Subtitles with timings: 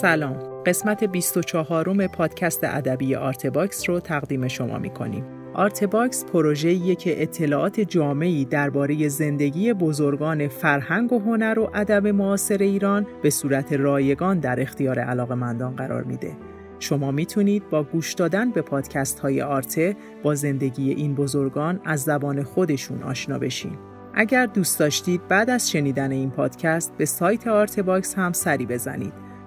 [0.00, 5.24] سلام قسمت 24 پادکست ادبی آرته‌باکس رو تقدیم شما می کنیم.
[5.54, 13.06] آرته‌باکس پروژه‌ایه که اطلاعات جامعی درباره زندگی بزرگان فرهنگ و هنر و ادب معاصر ایران
[13.22, 16.36] به صورت رایگان در اختیار علاقمندان قرار میده.
[16.78, 22.42] شما می‌تونید با گوش دادن به پادکست های آرته با زندگی این بزرگان از زبان
[22.42, 23.78] خودشون آشنا بشین.
[24.14, 29.23] اگر دوست داشتید بعد از شنیدن این پادکست به سایت آرته‌باکس هم سری بزنید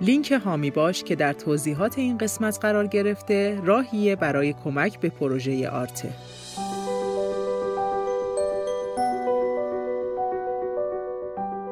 [0.00, 5.68] لینک هامی باش که در توضیحات این قسمت قرار گرفته راهیه برای کمک به پروژه
[5.68, 6.08] آرته.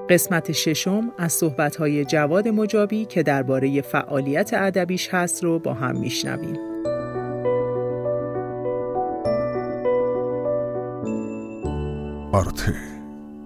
[0.08, 6.56] قسمت ششم از صحبت‌های جواد مجابی که درباره فعالیت ادبیش هست رو با هم میشنویم.
[12.32, 12.74] آرته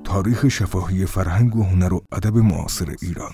[0.05, 3.33] تاریخ شفاهی فرهنگ و هنر و ادب معاصر ایران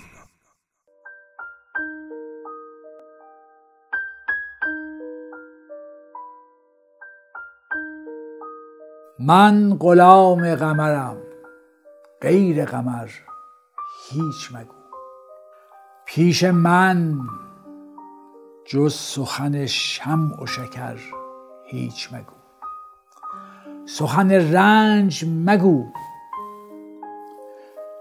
[9.20, 11.16] من غلام قمرم
[12.22, 13.10] غیر قمر
[14.10, 14.74] هیچ مگو.
[16.04, 17.18] پیش من
[18.64, 20.96] جز سخن شمع و شکر
[21.64, 22.32] هیچ مگو.
[23.86, 25.84] سخن رنج مگو.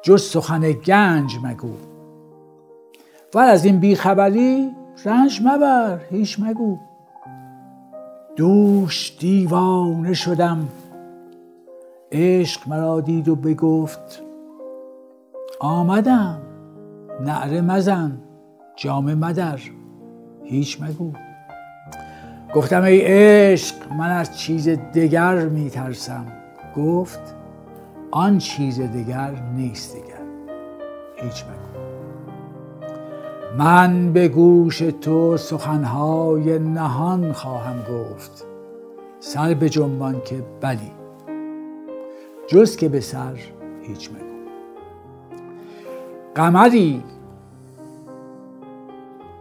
[0.03, 1.73] جز سخن گنج مگو.
[3.33, 4.71] و از این بیخبری
[5.05, 6.79] رنج مبر هیچ مگو.
[8.35, 10.69] دوش دیوانه شدم
[12.11, 14.23] عشق مرا دید و بگفت
[15.59, 16.41] آمدم
[17.25, 18.17] نعره مزن
[18.75, 19.59] جامه مدر
[20.43, 21.11] هیچ مگو.
[22.55, 26.25] گفتم ای عشق من از چیز دگر میترسم
[26.75, 27.35] گفت
[28.11, 30.23] آن چیز دگر نیست دگر
[31.15, 31.79] هیچ مگو.
[33.57, 38.45] من به گوش تو سخنهای نهان خواهم گفت
[39.19, 40.96] سر به جنبان که بلی.
[42.47, 43.39] جز که به سر
[43.81, 44.49] هیچ مگو.
[46.35, 47.03] قمری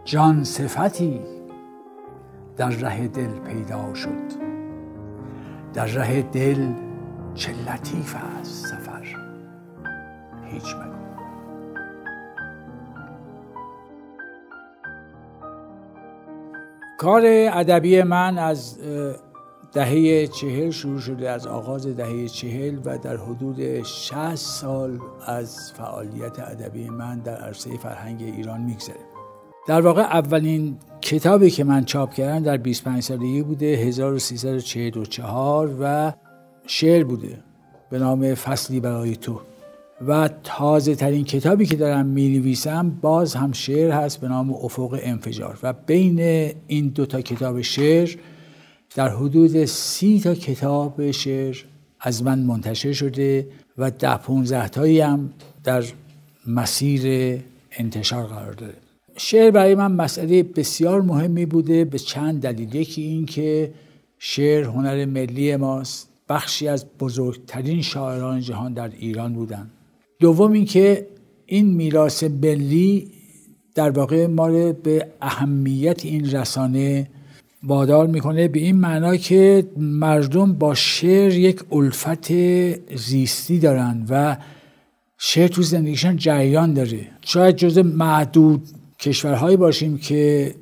[0.05, 1.21] جان صفتی
[2.57, 4.47] در ره دل پیدا شد.
[5.73, 6.71] در ره دل
[7.35, 9.03] چه لطیف است سفر.
[10.45, 10.97] هیچ مگو.
[16.97, 17.21] کار
[17.53, 18.79] ادبی من از
[19.73, 26.39] دهه چهل شروع شده از آغاز دهه چهل و در حدود 60 سال از فعالیت
[26.39, 28.95] ادبی من در عرصه فرهنگ ایران میگذره.
[29.67, 36.13] در واقع اولین کتابی که من چاپ کردم در 25 سالگی بوده 1344 و
[36.67, 37.37] شعر بوده
[37.89, 39.39] به نام فصلی برای تو.
[40.07, 44.99] و تازه ترین کتابی که دارم می نویسم باز هم شعر هست به نام افق
[45.01, 45.59] انفجار.
[45.63, 46.19] و بین
[46.67, 48.15] این دو تا کتاب شعر
[48.97, 51.57] در حدود سی تا کتاب شعر
[51.99, 53.47] از من منتشر شده
[53.77, 55.29] و ده پونزه تایی هم
[55.63, 55.83] در
[56.47, 57.03] مسیر
[57.71, 58.73] انتشار قرار داره
[59.17, 62.75] شعر برای من مسئله بسیار مهمی بوده به چند دلیل.
[62.75, 63.71] یکی این که
[64.19, 66.09] شعر هنر ملی ماست.
[66.29, 69.69] بخشی از بزرگترین شاعران جهان در ایران بودن.
[70.19, 71.07] دوم اینکه
[71.45, 73.11] این میراث ملی
[73.75, 77.07] در واقع ما به اهمیت این رسانه
[77.67, 78.47] وادار می‌کنه.
[78.47, 82.33] به این معنا که مردم با شعر یک الفت
[82.95, 84.37] زیستی دارن و
[85.17, 86.99] شعر تو زندگیشان جریان داره.
[87.21, 88.67] شاید جز معدود
[88.99, 90.55] کشورهایی باشیم که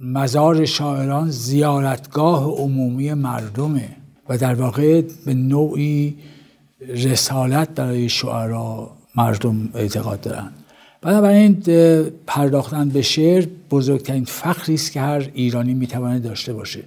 [0.00, 3.88] مزار شاعران زیارتگاه عمومی مردمه
[4.28, 6.16] و در واقع به نوعی
[6.88, 10.52] رسالت برای شعرا مردم اعتقاد دارن.
[11.04, 11.62] بنابراین
[12.26, 16.80] پرداختن به شعر بزرگترین فخری است که هر ایرانی می‌تواند داشته باشه.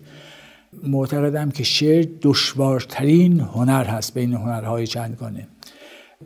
[0.83, 5.47] معتقدم که شعر دشوارترین هنر هست بین هنرهای چندگانه.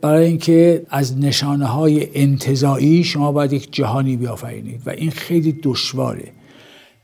[0.00, 6.28] برای اینکه از نشانه های انتظایی شما باید یک جهانی بیافرینید و این خیلی دشواره.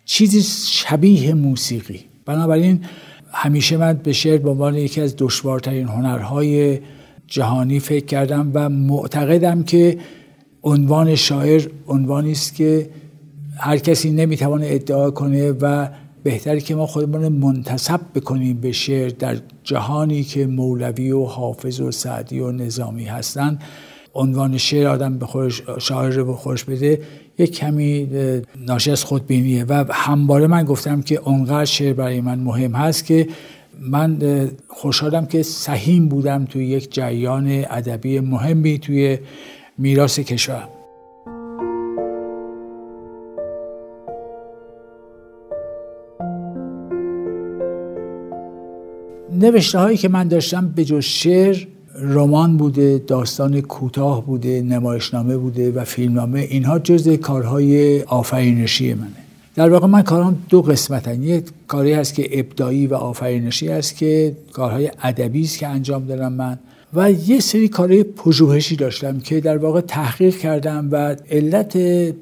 [0.04, 2.00] چیزی شبیه موسیقی.
[2.24, 2.84] بنابراین
[3.32, 6.78] همیشه من به شعر به عنوان یکی از دشوارترین هنرهای
[7.26, 9.98] جهانی فکر کردم و معتقدم که
[10.68, 12.90] عنوان شاعر عنوانی است که
[13.56, 15.88] هر کسی نمی‌توانه ادعا کنه و
[16.22, 21.90] بهتری که ما خودمون منتصب بکنیم به شعر در جهانی که مولوی و حافظ و
[21.90, 23.58] سعدی و نظامی هستن
[24.14, 27.00] عنوان شعر آدم به خودش شاعر به خودش بده
[27.38, 28.08] یک کمی
[28.56, 29.64] ناشی از خودبینیه.
[29.64, 33.28] و همباره من گفتم که اونقدر شعر برای من مهم هست که
[33.80, 34.18] من
[34.68, 39.18] خوشحالم که سهیم بودم توی یک جریان ادبی مهمی توی
[39.78, 40.68] میراث کشور.
[49.32, 51.66] نوشته هایی که من داشتم به جز شعر
[52.00, 59.08] رمان بوده داستان کوتاه بوده نمایشنامه بوده و فیلمنامه اینها جز کارهای آفرینشی منه.
[59.54, 61.22] در واقع من کارام دو قسمتن.
[61.22, 66.32] یک کاری هست که ابدایی و آفرینشی است که کارهای ادبی است که انجام دارم
[66.32, 66.58] من.
[66.94, 71.76] و یه سری کارهای پژوهشی داشتم که در واقع تحقیق کردم و علت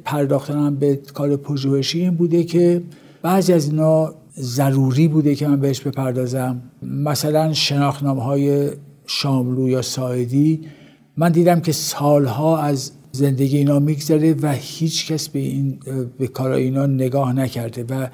[0.04, 2.82] پرداختنم به کار پژوهشی این بوده که
[3.22, 6.62] بعضی از اینا ضروری بوده که من بهش بپردازم.
[6.82, 8.70] مثلا شناختنامه های
[9.06, 10.60] شاملو یا ساعدی.
[11.16, 15.78] من دیدم که سالها از زندگی اینا میگذره و هیچ کس به, این
[16.18, 18.08] به کارای اینا نگاه نکرده و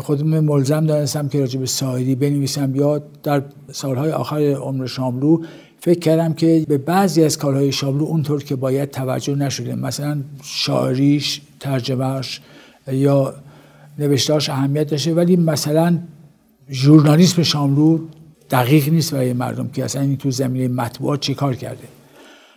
[0.00, 3.42] خودم ملزم دانستم که راجع به ساعدی بنویسم یا در
[3.72, 5.38] سالهای آخر عمر شاملو
[5.84, 11.40] فکر کردم که به بعضی از کارهای شاملو اونطور که باید توجه نشده مثلا شاعریش
[11.60, 12.40] ترجمهش
[12.92, 13.34] یا
[13.98, 15.98] نوشتهاش اهمیت داشته ولی مثلا
[16.70, 17.98] ژورنالیسم شاملو
[18.50, 21.88] دقیق نیست برای مردم که اصلا این تو زمینه مطبوعات چی کار کرده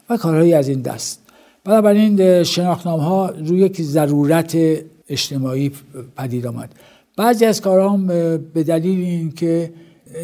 [0.09, 1.21] و کارهایی از این دست.
[1.63, 4.57] بنابراین شناختنامه ها روی یک ضرورت
[5.09, 5.71] اجتماعی
[6.17, 6.75] پدید آمد.
[7.17, 8.07] بعضی از کارهام
[8.37, 9.73] به دلیل اینکه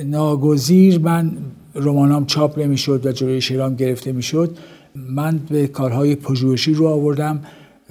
[0.05, 1.37] ناگزیر من
[1.75, 4.57] رمانام چاپ نمی‌شد و جلوی شیرام گرفته می‌شد.
[4.95, 7.41] من به کارهای پژوهشی رو آوردم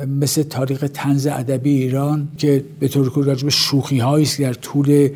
[0.06, 5.08] مثل تاریخ تنز ادبی ایران که به طور کلی راجب شوخی هایی است در طول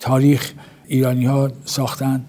[0.00, 0.52] تاریخ
[0.86, 2.24] ایرانی ها ساختن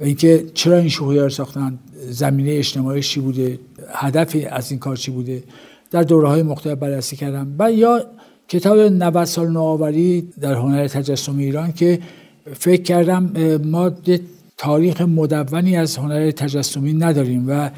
[0.00, 1.78] و اینکه چرا این شوخی ها رو ساختن
[2.10, 3.58] زمینه اجتماعی چی بوده
[3.92, 5.42] هدف از این کار چی بوده
[5.90, 7.54] در دوره های مختلف بررسی کردم.
[7.58, 8.06] و یا
[8.48, 11.98] کتاب 90 سال نوآوری در هنر تجسم ایران که
[12.54, 13.32] فکر کردم
[13.64, 13.90] ما
[14.56, 17.70] تاریخ مدونی از هنر تجسمی نداریم و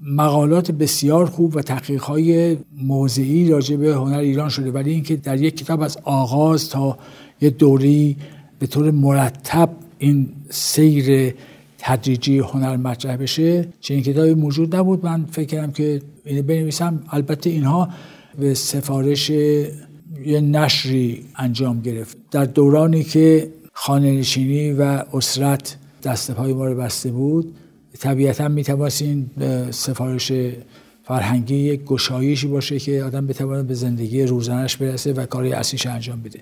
[0.00, 4.70] مقالات بسیار خوب و تحقیقهای موضعی راجع به هنر ایران شده.
[4.70, 6.98] ولی اینکه در یک کتاب از آغاز تا
[7.40, 8.16] یه دوری
[8.58, 11.34] به طور مرتب این سیر
[11.78, 15.04] تدریجی هنر مطرح بشه چنین کتابی موجود نبود.
[15.04, 17.02] من فکر کردم که اینو بنویسم.
[17.10, 17.88] البته اینها
[18.38, 22.16] به سفارش یه نشری انجام گرفت.
[22.30, 27.54] در دورانی که خانه نشینی و اسرت دست پای ما رو بسته بود.
[27.98, 29.04] طبیعتا می‌توانست
[29.70, 30.32] سفارش
[31.04, 36.22] فرهنگی یک گشایشی باشه که آدم بتونه به زندگی روزانش برسه و کاری اصلیش انجام
[36.22, 36.40] بده.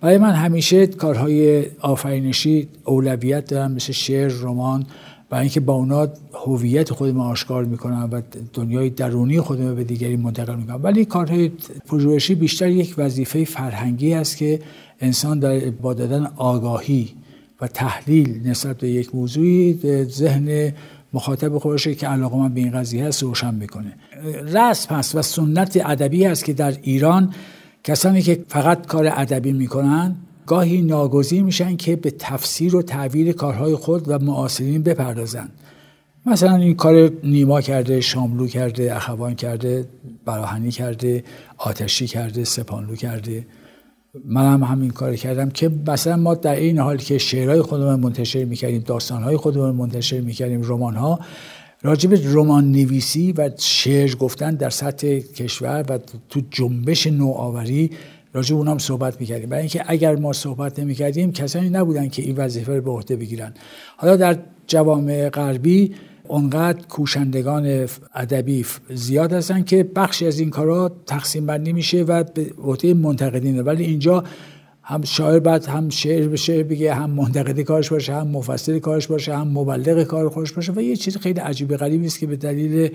[0.00, 4.86] برای من همیشه کارهای آفرینشی اولویت دارم مثل شعر رمان
[5.30, 8.22] و اینکه با اونا هویت خودم آشکار می‌کنم و
[8.52, 10.80] دنیای درونی خودم به دیگری منتقل می‌کنم.
[10.82, 11.50] ولی کارهای
[11.88, 14.60] پژوهشی بیشتر یک وظیفه فرهنگی است که
[15.00, 17.08] انسان با دادن آگاهی
[17.60, 20.72] و تحلیل نسبت به یک موضوعی ذهن
[21.12, 23.92] مخاطب خودش که علاقه من به این قضیه هست روشن می‌کنه.
[24.42, 27.34] رسم هست و سنت ادبی هست که در ایران
[27.84, 33.74] کسانی که فقط کار ادبی می‌کنن گاهی ناگزیر میشن که به تفسیر و تعبیر کارهای
[33.74, 35.48] خود و معاصرین بپردازن.
[36.26, 39.86] مثلا این کار نیما کرده شاملو کرده اخوان کرده
[40.24, 41.24] براهنی کرده
[41.56, 43.46] آتشی کرده سپانلو کرده.
[44.24, 48.44] من هم همین کار کردم که مثلا ما در این حال که شعرهای خودمون منتشر
[48.44, 51.20] می‌کردیم داستانهای خودمون منتشر می‌کردیم رمانها
[51.82, 55.98] راجب رمان نویسی و شعر گفتن در سطح کشور و
[56.28, 57.90] تو جنبش نوآوری
[58.32, 59.48] راجب اونام صحبت می‌کردیم.
[59.48, 63.54] برای اینکه اگر ما صحبت نمی‌کردیم کسانی نبودن که این وظیفه رو به عهده بگیرن.
[63.96, 65.94] حالا در جوامع غربی
[66.30, 72.46] اونقدر کوشندگان ادبی زیاد هستن که بخشی از این کارا تقسیم بندی میشه و به
[72.58, 73.62] عهده منتقدینه.
[73.62, 74.24] ولی اینجا
[74.82, 79.06] هم شاعر بعد هم شعر به شعر بگه هم منتقدی کارش باشه هم مفسر کارش
[79.06, 82.36] باشه هم مبلغ کار خودش باشه و یه چیز خیلی عجیب غریبی است که به
[82.36, 82.90] دلیل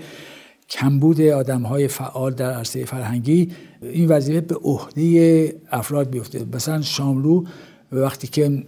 [0.68, 3.52] کمبود آدم های فعال در عرصه فرهنگی
[3.82, 6.46] این وظیفه به عهده افراد بیفته.
[6.54, 7.44] مثلا شاملو
[7.92, 8.62] وقتی که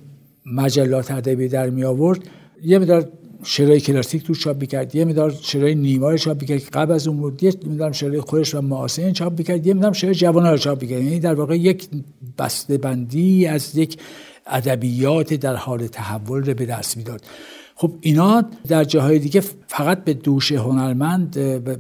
[0.47, 2.21] مجلات ادبی در می آورد
[2.63, 3.09] یه مدار
[3.45, 4.95] شعرهای کلاسیک تو چاپ می‌کرد.
[4.95, 7.43] یه مدار شعرهای نیما رو چاپ می‌کرد قبل از اون بود.
[7.43, 9.67] یه مدار شعرهای خودش و معاصرین چاپ می‌کرد.
[9.67, 11.03] یه مدار شعر جوانان رو چاپ می‌کرد.
[11.03, 11.89] یعنی در واقع یک
[12.39, 13.99] بسته بندی از یک
[14.47, 17.23] ادبیات در حال تحول رو به دست می‌داد.
[17.81, 21.31] خب اینا در جاهای دیگه فقط به دوش هنرمند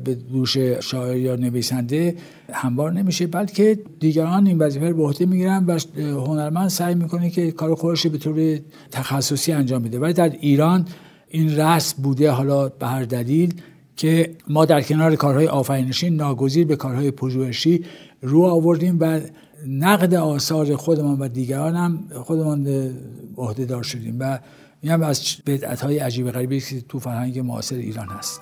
[0.04, 2.16] به دوش شاعر یا نویسنده
[2.52, 7.50] هموار نمیشه بلکه دیگران این وظیفه رو به عهده می‌گیرن و هنرمند سعی می‌کنه که
[7.50, 8.58] کار خودش به طور
[8.90, 10.86] تخصصی انجام میده ولی در ایران
[11.30, 13.54] این رسم بوده حالا به هر دلیل
[13.96, 17.84] که ما در کنار کارهای آفرینشی ناگزیر به کارهای پژوهشی
[18.22, 19.20] رو آوردیم و
[19.66, 22.90] نقد آثار خودمان و دیگران هم خودمان
[23.36, 24.38] عهده دار شدیم و
[24.80, 28.40] این هم از بدعت های عجیب غریبی که تو فرهنگ معاصر ایران هست.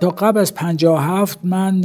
[0.00, 1.82] تا قبل از 57 من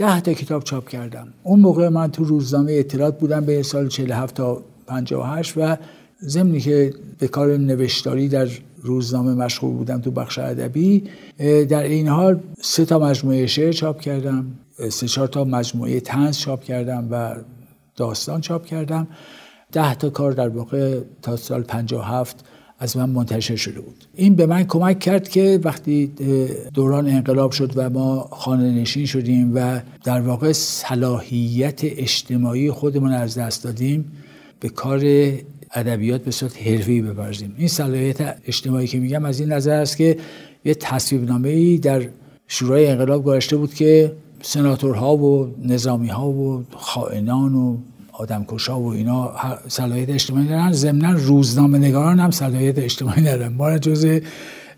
[0.00, 1.28] ده تا کتاب چاپ کردم.
[1.42, 5.76] اون موقع من تو روزنامه اطلاعات بودم به سال 47 تا 58 و
[6.24, 8.48] ضمنی که به کار نوشتاری در
[8.82, 11.04] روزنامه مشغول بودم تو بخش ادبی.
[11.68, 14.46] در این حال سه تا مجموعه شعر چاپ کردم
[14.90, 17.36] سه چهار تا مجموعه تنز چاپ کردم و
[17.96, 19.06] داستان چاپ کردم.
[19.72, 22.44] ده تا کار در واقع تا سال 57
[22.80, 24.04] از من منتشر شده بود.
[24.14, 26.12] این به من کمک کرد که وقتی
[26.74, 33.38] دوران انقلاب شد و ما خانه نشین شدیم و در واقع صلاحیت اجتماعی خودمون از
[33.38, 34.12] دست دادیم
[34.60, 35.00] به کار
[35.74, 37.54] ادبیات به صورت حرفه‌ای بپردازیم.
[37.58, 40.16] این صلاحیت اجتماعی که میگم از این نظر است که
[40.64, 42.02] یه تصویب نامه در
[42.48, 47.76] شورای انقلاب گذاشته بود که سناتورها و نظامی ها و خائنان و
[48.20, 49.32] آدمکشا و اینا
[49.68, 50.72] صلاحیت اجتماعی دارن.
[50.72, 53.48] ضمنا روزنامه نگاران هم صلاحیت اجتماعی دارن.
[53.48, 54.20] ما جز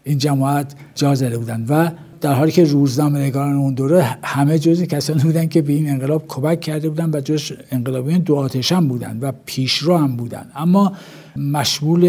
[0.05, 4.83] این جماعت جا زده بودن و در حالی که روزنامه نگاران اون دوره همه جز
[4.83, 8.89] کسانی بودن که به این انقلاب کمک کرده بودن و جز انقلابیان دو آتش هم
[8.89, 10.47] بودن و پیشرو هم بودن.
[10.57, 10.93] اما
[11.37, 12.05] مشمول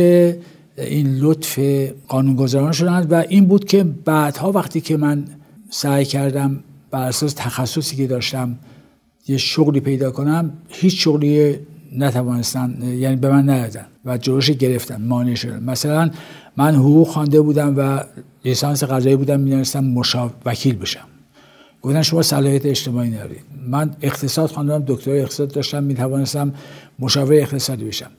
[0.77, 1.59] این لطف
[2.07, 5.25] قانونگذاران شدن و این بود که بعدها وقتی که من
[5.69, 8.57] سعی کردم بر اساس تخصصی که داشتم
[9.27, 11.59] یه شغلی پیدا کنم هیچ شغلی
[11.97, 15.63] نتوانستن یعنی به من ندادن و جلوش گرفتن مانع شدن.
[15.63, 16.11] مثلا
[16.57, 17.99] من حقوق خوانده بودم و
[18.45, 21.05] لیسانس قضایی بودم می‌دونستم مشاور وکیل بشم.
[21.81, 23.41] گفتن شما صلاحیت اجتماعی ندارید.
[23.67, 26.53] من اقتصاد خواندم دکتر اقتصاد داشتم می‌توانستم
[26.99, 28.09] مشاور اقتصادی بشم.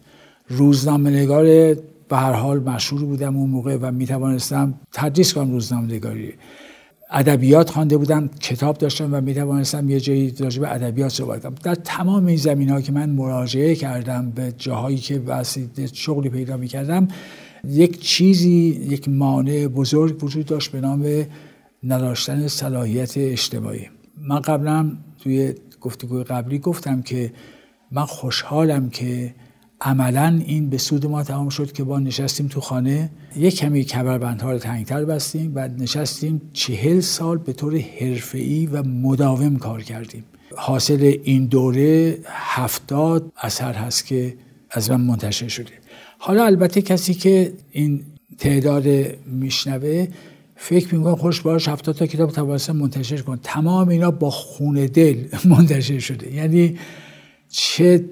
[0.49, 1.45] روزنامه نگار
[2.09, 6.33] به هر حال مشهور بودم اون موقع و می‌توانستم تدریس کنم روزنامه نگاری
[7.17, 11.55] ادبیات خوانده بودم کتاب داشتم و می‌توانستم یه جایی راجع به ادبیات صحبت کنم.
[11.63, 16.57] در تمام این زمین ها که من مراجعه کردم به جاهایی که واسه شغلی پیدا
[16.57, 17.09] می‌کردم
[17.65, 21.27] یک چیزی یک مانع بزرگ وجود داشت به نام
[21.85, 23.89] نداشتن صلاحیت اجتماعی.
[24.21, 27.33] من قبلا توی گفتگوی قبلی گفتم که
[27.91, 29.35] من خوشحالم که
[29.85, 33.11] عملا این به سود ما تمام شد که با نشستیم تو خانه.
[33.37, 39.57] یک کمی کمربندها رو تنگتر بستیم و نشستیم چهل سال به طور حرفه‌ای و مداوم
[39.57, 40.25] کار کردیم.
[40.57, 44.35] حاصل این دوره هفتاد اثر هست که
[44.71, 45.73] از من منتشر شده.
[46.19, 48.05] حالا البته کسی که این
[48.39, 48.87] تعداد
[49.27, 50.09] میشنوه
[50.57, 55.17] فکر می‌کنم خوش باش هفتاد تا کتاب توسط منتشر کن تمام اینا با خون دل
[55.45, 56.35] منتشر شده.
[56.35, 56.79] یعنی
[57.49, 58.05] چه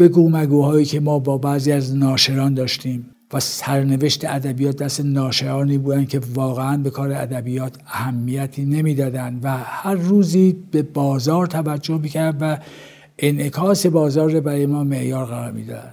[0.00, 6.04] بگو مگوهایی که ما با بعضی از ناشران داشتیم و سرنوشت ادبیات دست ناشرانی بودن
[6.04, 12.58] که واقعا به کار ادبیات اهمیتی نمی‌دادند و هر روزی به بازار توجه می‌کرد و
[13.18, 15.92] انعکاس بازار رو برای ما معیار قرار می‌دادن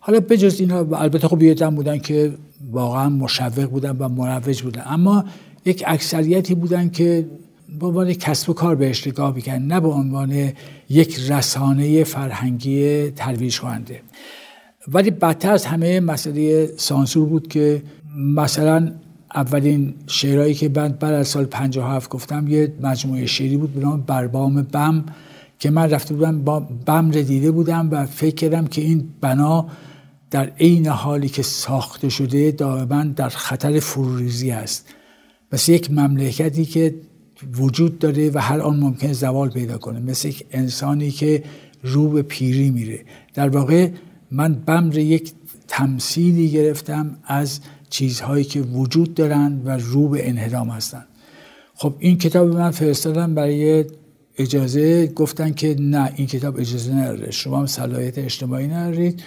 [0.00, 2.32] حالا بجز اینا البته خب یه بودن که
[2.72, 4.82] واقعا مشوق بودن و مروج بودن.
[4.86, 5.24] اما
[5.64, 7.26] یک اکثریتی بودن که
[7.80, 10.52] به عنوان کسب و کار بهش نگاه می‌کنن نه به عنوان
[10.88, 14.00] یک رسانه فرهنگی ترویج کننده.
[14.88, 17.82] ولی بدتر از همه مسئله سانسور بود که
[18.16, 18.92] مثلا
[19.34, 24.00] اولین شعرهایی که بعد بعد از سال 57 گفتم یه مجموعه شعری بود به نام
[24.00, 25.04] بربام بم
[25.58, 29.66] که من رفته بودم با بم رو دیده بودم و فکر کردم که این بنا
[30.30, 34.88] در عین حالی که ساخته شده دائما در خطر فروریزی است.
[35.52, 36.94] مثل یک مملکتی که
[37.58, 40.00] وجود داره و هر آن ممکن زوال پیدا کنه.
[40.00, 41.44] مثل یک انسانی که
[41.82, 43.04] رو به پیری میره.
[43.34, 43.90] در واقع
[44.30, 45.32] من بمر یک
[45.68, 51.04] تمثیلی گرفتم از چیزهایی که وجود دارن و رو به انهدام هستن.
[51.74, 53.84] خب این کتاب من فرستادم برای
[54.38, 57.30] اجازه گفتن که نه این کتاب اجازه نداره.
[57.30, 59.22] شما هم صلاحیت اجتماعی ندارید.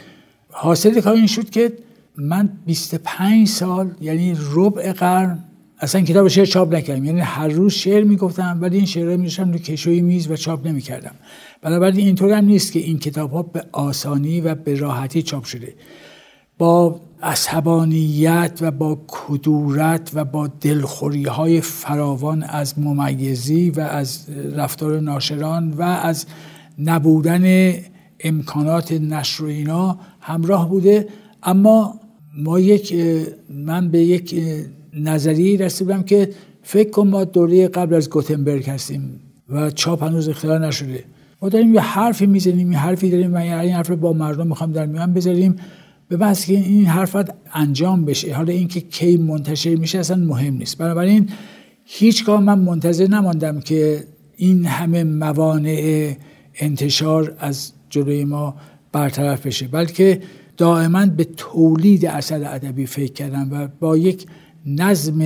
[0.50, 1.74] حاصل کار این شد که
[2.18, 5.44] من 25 سال یعنی ربع قرن
[5.82, 7.06] اصلا کتاب شعر چاپ نکردم.
[7.06, 11.16] یعنی هر روز شعر می‌گفتم ولی این شعرها میشم رو کشوی میز و چاپ نمی‌کردم.
[11.62, 15.74] بنابراین اینطور هم نیست که این کتاب ها به آسانی و به راحتی چاپ شده.
[16.58, 25.00] با عصبانیت و با کدورت و با دلخوری های فراوان از ممیزی و از رفتار
[25.00, 26.26] ناشران و از
[26.80, 27.74] نبودن
[28.20, 31.08] امکانات نشر و اینا همراه بوده.
[31.44, 32.00] اما
[32.38, 32.96] ما یک
[33.50, 34.36] من به یک
[34.94, 36.30] نظریه رسیدم که
[36.64, 39.20] فکر کن ما دوره قبل از گوتنبرگ هستیم
[39.50, 41.04] و چاپ هنوز اختراع نشده.
[41.42, 44.86] ما داریم یه حرفی می‌زنیم یه حرفی داریم و این حرف با مردم می‌خوام در
[44.86, 45.56] میان بذاریم.
[46.08, 50.78] به بحث که این حرفت انجام بشه حالا اینکه کی منتشر میشه اصلا مهم نیست.
[50.78, 51.30] بنابراین
[51.86, 54.04] هیچگاه من منتظر نماندم که
[54.36, 56.14] این همه موانع
[56.60, 58.56] انتشار از جلوی ما
[58.92, 60.22] برطرف بشه بلکه
[60.58, 64.26] دائما به تولید اثر ادبی فکر کردم و با یک
[64.66, 65.20] نظم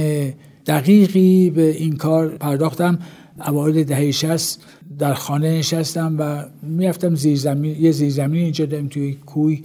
[0.65, 2.99] دقیقی به این کار پرداختم.
[3.47, 4.63] اوایل دهه 60
[4.99, 9.63] در خانه نشستم و می‌رفتم زیرزمین یه زیرزمین اینجا داریم توی کوی.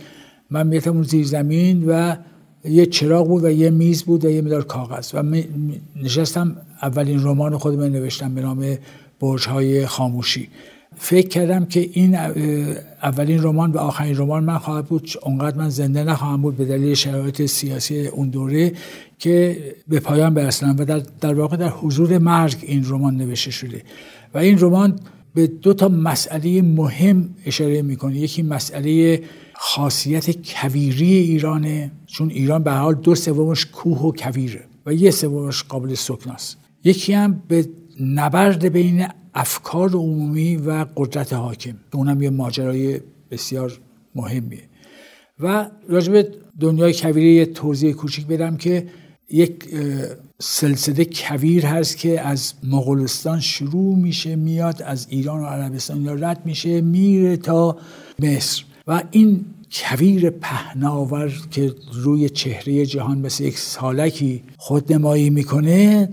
[0.50, 2.16] من می‌رفتم اون زیرزمین و
[2.64, 5.10] یه چراغ بود و یه میز بود و یه مدار کاغذ.
[5.14, 5.22] و
[5.96, 6.56] نشستم.
[6.82, 8.76] اولین رمان خودم نوشتم به نام
[9.20, 10.48] برج خاموشی.
[10.98, 12.14] فکر کردم که این
[13.02, 15.10] اولین رمان و آخرین رمان من خواهد بود.
[15.22, 18.72] اونقدر من زنده نخواهم بود به دلیل شرایط سیاسی اون دوره
[19.18, 23.82] که به پایان برسنم و در, در واقع در حضور مرگ این رمان نوشته شده.
[24.34, 25.00] و این رمان
[25.34, 28.16] به دو تا مسئله مهم اشاره می‌کنه.
[28.16, 29.22] یکی مسئله
[29.54, 35.62] خاصیت کویری ایرانه چون ایران به حال دو سومش کوه و کویره و یه سومش
[35.62, 37.68] قابل سکناست یکی هم به
[38.00, 41.74] نبرد بین افکار عمومی و قدرت حاکم.
[41.94, 43.00] اونم یه ماجرای
[43.30, 43.80] بسیار
[44.14, 44.68] مهمیه.
[45.40, 46.26] و راجب
[46.60, 48.86] دنیای کویری یه توضیح کوچیک بدم که
[49.30, 49.64] یک
[50.38, 56.80] سلسله کویر هست که از مغولستان شروع میشه میاد از ایران و عربستان رد میشه
[56.80, 57.78] میره تا
[58.18, 58.64] مصر.
[58.86, 66.08] و این کویر پهناور که روی چهره جهان مثل یک سالکی خودنمایی می‌کنه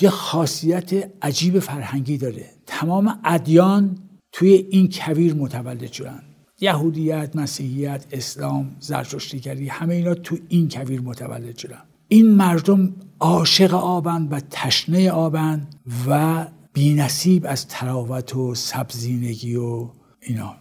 [0.00, 2.50] یه خاصیت عجیب فرهنگی داره.
[2.66, 3.98] تمام ادیان
[4.32, 6.22] توی این کویر متولد شدن.
[6.60, 11.82] یهودیت، مسیحیت، اسلام، زرتشتیگری همه اینا تو این کویر متولد شدن.
[12.08, 15.74] این مردم عاشق آبند و تشنه آبند
[16.08, 19.88] و بینصیب از تراوت و سبزینگی و
[20.20, 20.54] اینا.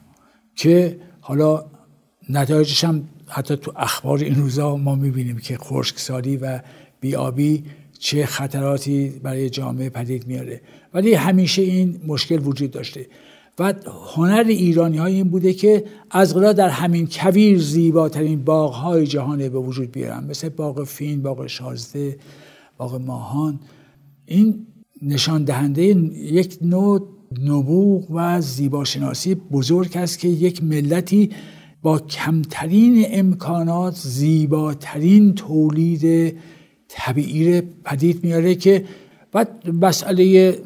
[0.55, 1.65] که حالا
[2.29, 6.59] نتایجش هم حتی تو اخبار این روزا ما می‌بینیم که خشکسالی و
[6.99, 7.63] بیابی
[8.01, 10.61] چه خطراتی برای جامعه پدید میاره.
[10.93, 13.07] ولی همیشه این مشکل وجود داشته.
[13.59, 13.73] و
[14.15, 19.49] هنر ایرانی های این بوده که از غلا در همین کویر زیباترین باغ های جهان
[19.49, 20.23] به وجود بیارن.
[20.23, 22.17] مثل باغ فین، باغ شازده،
[22.77, 23.59] باغ ماهان.
[24.25, 24.67] این
[25.01, 27.07] نشان دهنده یک نوع
[27.43, 31.29] نبوغ و زیباشناسی بزرگ است که یک ملتی
[31.81, 36.35] با کمترین امکانات زیباترین تولید
[36.93, 38.85] طبیعی پدید میاره که
[39.31, 40.57] بعد مسئله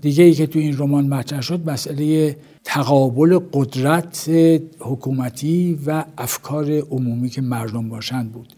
[0.00, 4.30] دیگه ای که تو این رمان مطرح شد مسئله تقابل قدرت
[4.78, 8.52] حکومتی و افکار عمومی که مردم باشند بود.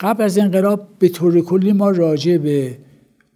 [0.00, 2.78] قبل از انقلاب به طور کلی ما راجع به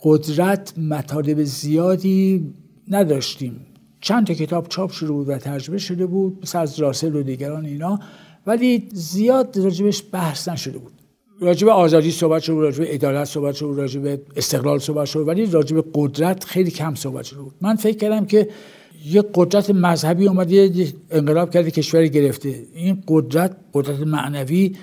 [0.01, 2.53] قدرت مطالب زیادی
[2.89, 3.61] نداشتیم.
[4.01, 7.67] چند تا کتاب چاپ شده بود و ترجمه شده بود مثل از راسل و دیگران
[7.67, 8.01] اینا
[8.47, 10.93] ولی زیاد راجبش بحث نشده بود.
[11.45, 16.45] راجب آزادی صحبت شد راجب عدالت صحبت شد راجب استقلال صحبت شد ولی راجب قدرت
[16.45, 18.49] خیلی کم صحبت شده بود من فکر کردم که
[19.07, 22.63] یه قدرت مذهبی اومده انقلاب کرده کشوری گرفته.
[22.75, 24.77] این قدرت قدرت معنوی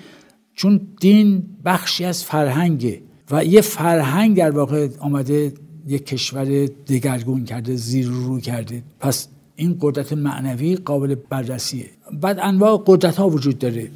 [0.53, 5.53] چون دین بخشی از فرهنگه و یه فرهنگ در واقع آمده
[5.87, 6.45] یک کشور
[6.87, 8.83] دگرگون کرده زیر رو کرده.
[8.99, 11.85] پس این قدرت معنوی قابل بررسیه.
[12.21, 13.91] بعد انواع قدرت ها وجود داره.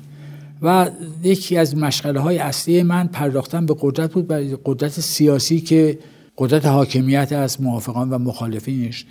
[0.66, 0.90] و
[1.24, 6.00] یکی از مشغله های اصلی من پرداختن به قدرت بود برای قدرت سیاسی که
[6.38, 9.06] قدرت حاکمیت از موافقان و مخالفینش.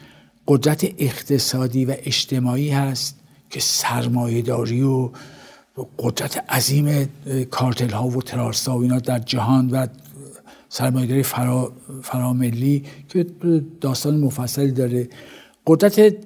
[0.49, 5.11] قدرت اقتصادی و اجتماعی هست که سرمایهداری و
[5.99, 7.09] قدرت عظیم
[7.51, 9.87] کارتل ها و ترارستا و اینا در جهان و
[10.69, 13.27] سرمایهداری فرا، فراملی که
[13.81, 15.09] داستان مفصلی داره.
[15.67, 16.17] قدرت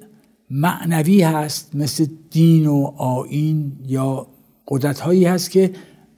[0.50, 4.26] معنوی هست مثل دین و آین یا
[4.68, 5.70] قدرت هایی هست که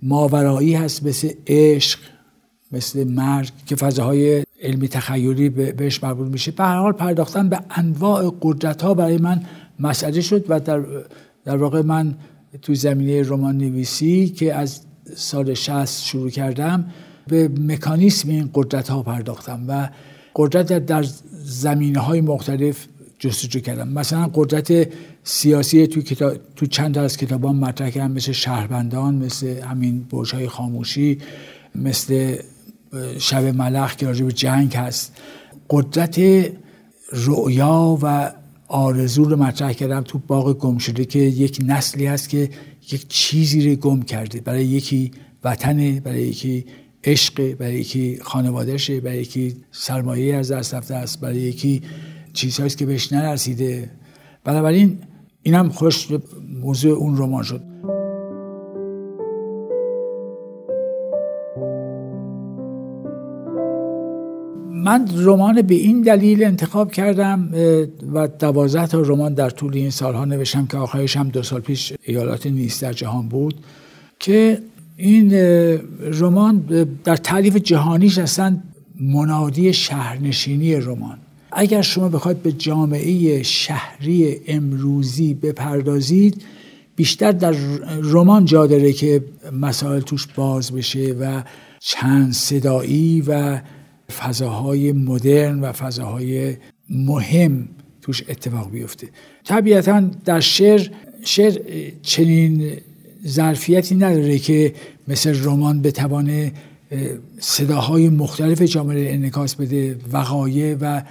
[0.03, 1.99] ماورایی هست مثل عشق
[2.73, 6.51] مثل مرگ که فضاهای علمی تخیلی بهش مربوط میشه.
[6.51, 9.43] به هر حال پرداختن به انواع قدرت ها برای من
[9.81, 10.83] مسئله شد و در,
[11.45, 12.15] در واقع من
[12.63, 14.81] تو زمینه رمان نویسی که از
[15.17, 16.85] سال 60 شروع کردم
[17.27, 19.89] به مکانیسم این قدرت ها پرداختم و
[20.37, 21.05] قدرت در
[21.45, 22.87] زمینه های مختلف
[23.19, 23.89] جستجو کردم.
[23.89, 24.89] مثلا قدرت
[25.31, 31.19] سیاسی تو, کتاب، تو چند از کتابان مطرح کردم مثل شهربندان مثل همین برج خاموشی
[31.75, 32.37] مثل
[33.19, 35.17] شب ملخ که راجع به جنگ هست.
[35.71, 36.21] قدرت
[37.13, 38.33] رؤیا و
[38.69, 42.51] آرزو رو مطرح کردم تو باغ گم شده که یک نسلی هست که
[42.93, 44.41] یک چیزی رو گم کرده.
[44.41, 45.11] برای یکی
[45.45, 46.65] وطنه برای یکی
[47.05, 51.83] عشق برای یکی خانوادهشه برای یکی سرمایه از دست رفته است برای یکی
[52.33, 53.91] چیزهایی که بهش نرسیده.
[54.45, 54.99] بنابراین
[55.43, 56.09] اینم خوش
[56.61, 57.61] موضوع اون رمان شد.
[64.85, 67.51] من رمان به این دلیل انتخاب کردم
[68.13, 71.93] و دوازده تا رمان در طول این سالها نوشتم که آخرش هم دو سال پیش
[72.03, 73.55] ایالات نیست در جهان بود
[74.19, 74.63] که
[74.97, 75.33] این
[76.01, 76.59] رمان
[77.05, 78.57] در تعریف جهانیش اصلا
[79.01, 81.19] منادی شهرنشینی رمان.
[81.53, 86.43] اگر شما بخواید به جامعه شهری امروزی بپردازید
[86.97, 87.55] بیشتر در
[88.03, 91.43] رمان جا داره که مسائل توش باز بشه و
[91.81, 93.61] چند صدایی و
[94.19, 96.57] فضاهای مدرن و فضاهای
[96.91, 97.69] مهم
[98.03, 99.09] توش اتفاق بیفته.
[99.45, 100.89] طبیعتا در شعر
[101.25, 101.59] شعر
[102.03, 102.73] چنین
[103.27, 104.75] ظرفیتی نداره که
[105.09, 106.53] مثل رمان بتوانه
[107.39, 111.03] صداهای مختلف جامعه انعکاس بده وقایع و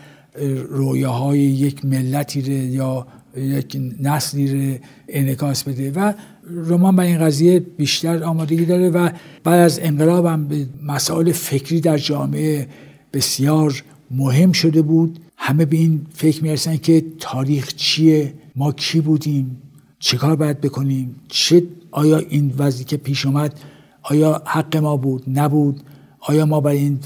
[0.69, 6.13] رویاهای یک ملتی رو یا یک نسلی رو انعکاس بده و
[6.49, 9.10] رمان به این قضیه بیشتر آمادگی داره و
[9.43, 12.67] بعد از انقلاب هم به مسائل فکری در جامعه
[13.13, 15.19] بسیار مهم شده بود.
[15.38, 19.62] همه به این فکر می‌رسن که تاریخ چیه ما کی بودیم
[19.99, 23.60] چه کار باید بکنیم چه آیا این وضعی که پیش اومد
[24.04, 25.82] آیا حق ما بود نبود؟
[26.19, 26.99] آیا ما برای این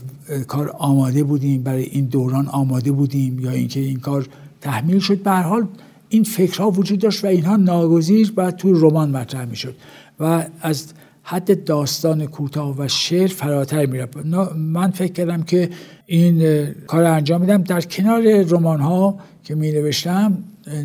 [0.48, 4.28] کار آماده بودیم برای این دوران آماده بودیم یا اینکه این کار
[4.62, 5.68] تحمیل شد؟ به هر حال
[6.10, 9.76] این فکرها وجود داشت و اینها ناگزیر باید توی رمان مطرح می‌شد
[10.20, 10.86] و از
[11.24, 14.08] حد داستان کوتاه و شعر فراتر میره
[14.56, 15.70] من فکر کردم که
[16.06, 17.64] این کار انجام میدم.
[17.64, 20.38] در کنار رمان ها که می نوشتم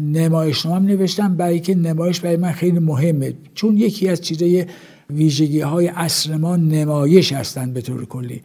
[0.03, 3.35] نمایش نوشتم برای که نمایش برای من خیلی مهمه.
[3.55, 4.67] چون یکی از چیزای
[5.13, 8.43] ویژگی های عصر ما نمایش هستند به طور کلی.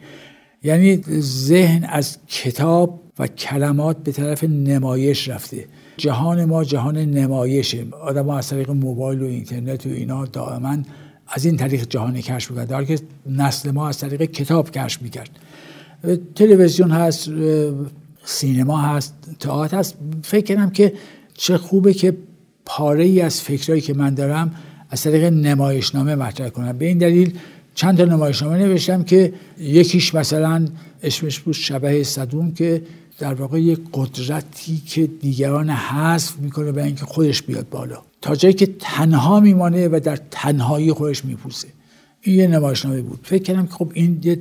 [0.64, 5.66] یعنی ذهن از کتاب و کلمات به طرف نمایش رفته.
[5.98, 7.86] جهان ما جهان نمایشه.
[8.02, 10.78] آدم از طریق موبایل و اینترنت و اینا دائما
[11.28, 12.68] از این طریق جهان کشف می‌کرد.
[12.68, 15.30] در که نسل ما از طریق کتاب کشف می‌کرد.
[16.36, 17.30] تلویزیون هست
[18.26, 19.98] سینما هست تئاتر هست.
[20.24, 20.94] فکر کنم که
[21.34, 22.18] چه خوبه که
[22.66, 24.56] پاره ای از فکرهایی که من دارم
[24.94, 26.78] از طریق نمایشنامه مطرح کنم.
[26.78, 27.38] به این دلیل
[27.76, 30.68] چند تا نمایشنامه نوشتم که یکیش مثلا
[31.04, 32.82] اسمش بود شبه صدوم که
[33.20, 38.02] در واقع یک قدرتی که دیگران حذف می‌کنه به اینکه خودش بیاد بالا.
[38.22, 41.68] تا جایی که تنها میمانه و در تنهایی خودش میپوسه.
[42.22, 43.20] این یه نمایشنامه بود.
[43.24, 44.40] فکر کردم که خب این یه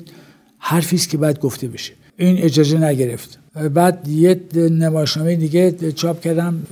[0.58, 1.92] حرفی است که باید گفته بشه.
[2.16, 3.38] این اجازه نگرفت.
[3.74, 6.62] بعد یه نمایشنامه دیگه چاپ کردم.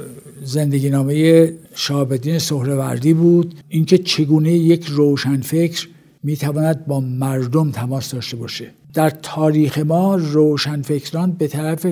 [0.44, 3.54] زندگی نامه شابدین سهروردی بود.
[3.68, 5.88] اینکه چگونه یک روشنفکر
[6.22, 8.70] می‌تواند با مردم تماس داشته باشه.
[8.94, 11.86] در تاریخ ما روشنفکران به طرف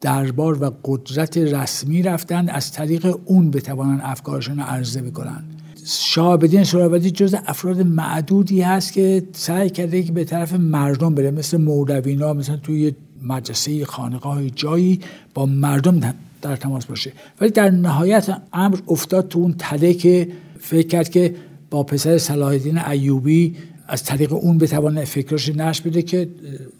[0.00, 2.48] دربار و قدرت رسمی رفتن.
[2.48, 5.44] از طریق اون بتوانند افکارشون عرضه بکنن.
[5.86, 11.30] شاهبدین سراوردی جز افراد معدودی هست که سعی کرده که به طرف مردم بره.
[11.30, 15.00] مثل مولوینا مثلا توی مدرسه خانقاه جایی
[15.34, 17.12] با مردم در تماس باشه.
[17.40, 20.28] ولی در نهایت امر افتاد تو اون تله که
[20.60, 21.34] فکر کرد که
[21.70, 23.56] با پسر صلاح الدین ایوبی
[23.88, 26.28] از طریق اون بتوانه فکرش نش بده که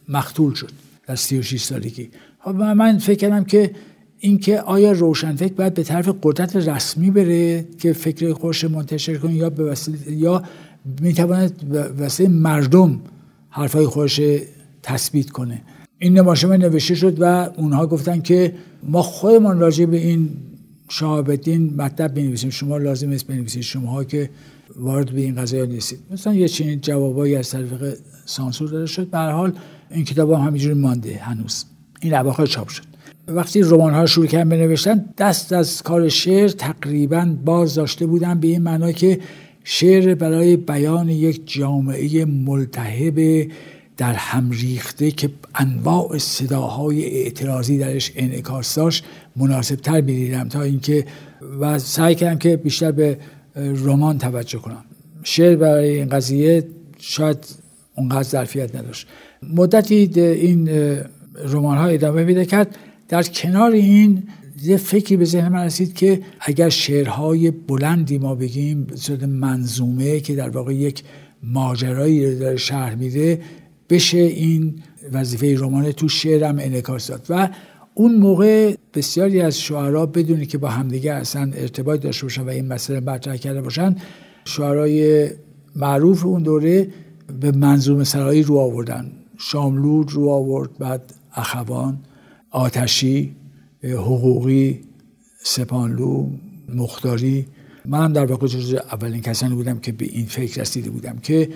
[0.08, 0.70] مقتول شد
[1.06, 2.10] در 36 سالگی.
[2.40, 3.70] خب من فکر کردم که
[4.18, 9.50] اینکه آیا روشنفکر باید به طرف قدرت رسمی بره که فکر خوش منتشر کنه یا
[9.50, 10.42] به وسیله یا
[11.00, 13.00] می‌تواند وسیله مردم
[13.50, 14.20] حرفای خوش
[14.82, 15.62] تثبیت کنه.
[15.98, 20.28] این نمایشنامه نوشته شد و اونها گفتن که ما خودمان راجع به این
[20.88, 21.30] شهاب
[21.76, 22.50] مطلب بنویسیم.
[22.50, 23.62] شما لازم است بنویسید.
[23.62, 24.30] شما که
[24.76, 25.98] وارد به این قضايا نیستید.
[26.10, 29.10] مثلا یه چنین جوابایی از طریق سانسور داده شد.
[29.10, 29.52] به حال
[29.90, 31.64] این کتاب هم همینجوری مانده هنوز.
[32.00, 32.82] این اواخر چاپ شد.
[33.28, 38.48] وقتی رمان ها شروع کردن بنوشتن دست از کار شعر تقریبا باز داشته بودن به
[38.48, 39.20] این معنا که
[39.64, 43.48] شعر برای بیان یک جامعه ملتهب
[43.98, 49.04] در هم ریخته که انواع صداهای اعتراضی درش انعکاس داشت
[49.36, 51.06] مناسب تر می‌دیدم تا اینکه
[51.60, 53.18] و سعی کردم که بیشتر به
[53.56, 54.84] رمان توجه کنم.
[55.22, 56.64] شعر برای این قضیه
[56.98, 57.46] شاید
[57.96, 59.06] اونقدر ظرفیت نداشت.
[59.42, 60.68] مدتی این
[61.44, 62.76] رمان ها ادامه میده کرد.
[63.08, 64.22] در کنار این
[64.62, 70.34] یه فکری به ذهن من رسید که اگر شعرهای بلندی ما بگیم صورت منظومه که
[70.34, 71.02] در واقع یک
[71.42, 73.40] ماجرایی رو داره شهر میده
[73.90, 77.26] بشه این وظیفه رمان تو شعرم انعکاس داد.
[77.28, 77.48] و
[77.94, 82.66] اون موقع بسیاری از شعرا بدونی که با همدیگه اصلا ارتباط داشته باشن و این
[82.66, 83.96] مسئله مطرح کرده باشن
[84.44, 85.30] شعرهای
[85.76, 86.88] معروف اون دوره
[87.40, 89.12] به منظوم سرایی رو آوردن.
[89.38, 91.98] شاملود رو آورد بعد اخوان
[92.50, 93.36] آتشی
[93.84, 94.80] حقوقی
[95.42, 96.26] سپانلو
[96.74, 97.46] مختاری.
[97.84, 101.48] من در واقع جز اولین کسانی بودم که به این فکر رسیده بودم که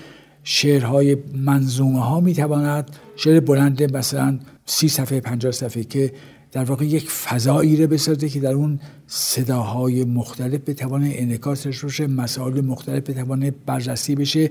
[0.44, 6.12] شعرهای منظومه ها می‌تواند شعر بلند مثلا سی صفحه پنجاه صفحه که
[6.52, 12.61] در واقع یک فضایی رو بسازه که در اون صداهای مختلف بتوانه انعکاسش بشه مسائل
[12.61, 14.50] مختلف بتوانه بررسی بشه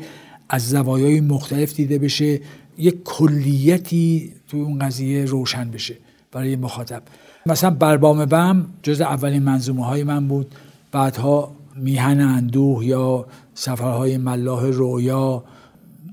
[0.50, 2.40] از زوایای مختلف دیده بشه
[2.78, 5.96] یک کلیتی تو اون قضیه روشن بشه
[6.32, 7.04] برای مخاطب.
[7.46, 10.56] مثلا بربام بم جز اولین منظومه های من بود.
[10.92, 15.44] بعدها میهن اندوه یا سفرهای ملاح رویا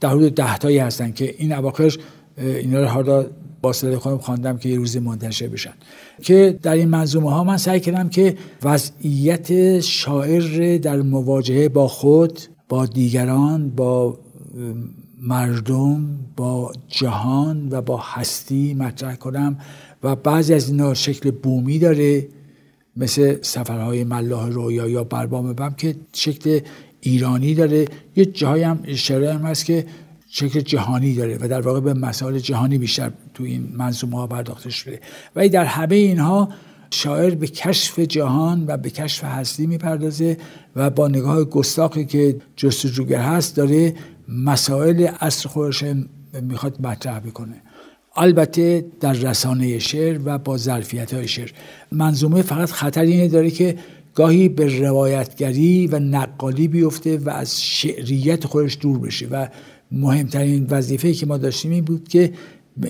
[0.01, 1.99] در حدود دهتایی هستن که این اواخرش
[2.39, 3.27] اینا رو حالا
[3.63, 5.73] با صدای خودم خواندم که یه روزی منتشر بشن.
[6.23, 12.41] که در این منظومه ها من سعی کردم که وضعیت شاعر در مواجهه با خود
[12.69, 14.19] با دیگران با
[15.23, 19.59] مردم با جهان و با هستی مطرح کنم
[20.03, 22.29] و بعضی از اینا شکل بومی داره
[22.97, 26.61] مثل سفرهای ملاح رویا یا بربام بم که شکل
[27.01, 27.85] ایرانی داره.
[28.17, 29.87] یه جایی هم اشاره هم هست که
[30.31, 34.71] شکل جهانی داره و در واقع به مسائل جهانی بیشتر تو این منظومه ها پرداخته
[34.71, 35.01] شده
[35.37, 36.49] ولی در همه اینها
[36.91, 40.37] شاعر به کشف جهان و به کشف هستی می‌پردازه
[40.77, 43.95] و با نگاه گستاخی که جستجوگر هست داره
[44.29, 45.85] مسائل اصر خودش
[46.43, 47.63] می‌خواد مطرح بکنه.
[48.17, 51.51] البته در رسانه شعر و با ظرفیت های شعر.
[51.93, 53.77] منظومه فقط خطر اینه داره که
[54.19, 59.49] گاهی به روایتگری و نقالی بیفته و از شعریت خودش دور بشه و
[59.93, 62.33] مهمترین وظیفه که ما داشتیم این بود که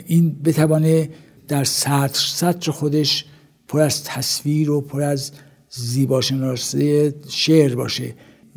[0.07, 1.11] این بتوانه
[1.49, 3.25] در سطر سطر خودش
[3.69, 5.33] پر از تصویر و پر از
[5.71, 8.15] زیباشناسی شعر باشه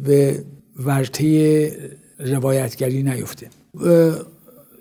[0.07, 0.31] و
[0.79, 3.49] ورطه روایتگری نیفته.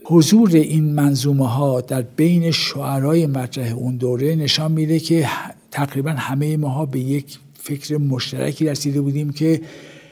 [0.05, 5.29] حضور این منظومه ها در بین شعرهای مطرح اون دوره نشان میده که
[5.71, 7.39] تقریبا همه ماها به یک
[7.71, 9.61] فکر مشترکی رسیده بودیم که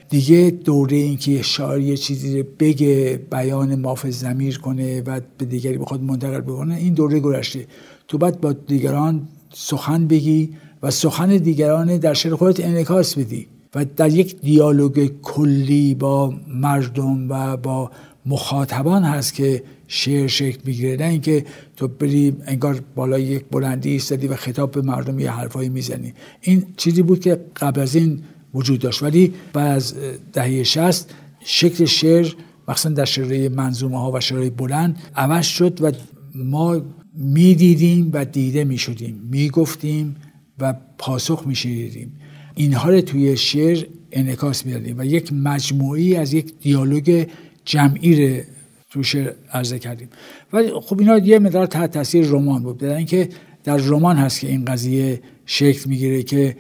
[0.09, 5.79] دیگه دوره این که شاعر یه چیزی بگه بیان ماف زمیر کنه و به دیگری
[5.79, 7.67] بخواد منتقل بکنه این دوره گذشته.
[8.09, 10.51] تو باید با دیگران سخن بگی
[10.83, 17.31] و سخن دیگران در شعر خودت انعکاس بدی و در یک دیالوگ کلی با مردم
[17.31, 17.91] و با
[18.27, 20.97] مخاطبان هست که شعر شکل می‌گیره.
[20.97, 21.45] نه اینکه
[21.77, 26.15] تو بری انگار بالای یک بلندی ایستادی و خطاب به مردم یه حرفایی می‌زنی.
[26.41, 28.23] این چیزی بود که قبل از این
[28.55, 29.03] وجود داشت.
[29.03, 29.95] ولی بعد از
[30.33, 32.33] دهه شست شکل شعر
[32.69, 35.93] مخصوصا در شعرهای منظومه ها و شعرهای بلند عوض شد و
[36.35, 36.83] ما
[37.15, 40.17] می‌دیدیم و دیده می‌شدیم می‌گفتیم
[40.59, 42.13] و پاسخ میشنیدیم.
[42.55, 47.27] اینها رو توی شعر انعکاس می‌دادیم و یک مجموعی از یک دیالوگ
[47.65, 48.43] جمعی رو
[48.91, 50.09] تو شعر عرضه کردیم.
[50.53, 52.79] ولی خب اینا یه مقدار تحت تاثیر رمان بود.
[52.79, 53.29] در اینکه
[53.65, 56.57] در رمان هست که این قضیه شکل می‌گیره که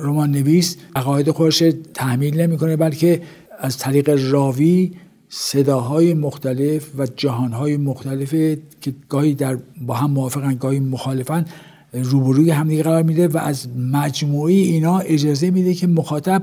[0.00, 1.62] رمان نویس عقاید خودش
[1.94, 3.22] تحمیل نمی‌کنه بلکه
[3.58, 4.92] از طریق راوی
[5.28, 8.34] صداهای مختلف و جهانهای مختلف
[8.80, 11.44] که گاهی در با هم موافقن گاهی مخالفن
[11.92, 16.42] روبروی همدیگه قرار میده و از مجموعی اینا اجازه میده که مخاطب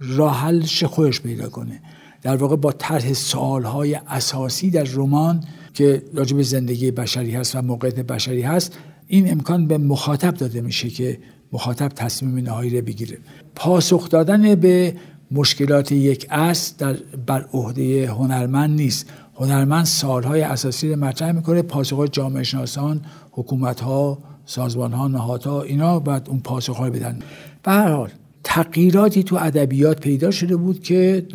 [0.00, 1.80] راحلش خودش پیدا کنه.
[2.22, 7.62] در واقع با طرح سوالهای اساسی در رمان که راجع به زندگی بشری هست و
[7.62, 11.18] موقعیت بشری هست این امکان به مخاطب داده میشه که
[11.52, 13.18] مخاطب تصمیم نهایی رو بگیره.
[13.54, 14.94] پاسخ دادن به
[15.30, 19.10] مشکلات یک اصل در بر عهده هنرمند نیست.
[19.34, 26.00] هنرمند سالهای اساسی رو مطرح می‌کنه پاسخ جامعه شناسان حکومت ها سازمان ها نهادها اینا
[26.00, 27.18] بعد اون پاسخ های بدن.
[27.62, 28.10] به هر حال
[28.44, 31.26] تغییراتی تو ادبیات پیدا شده بود که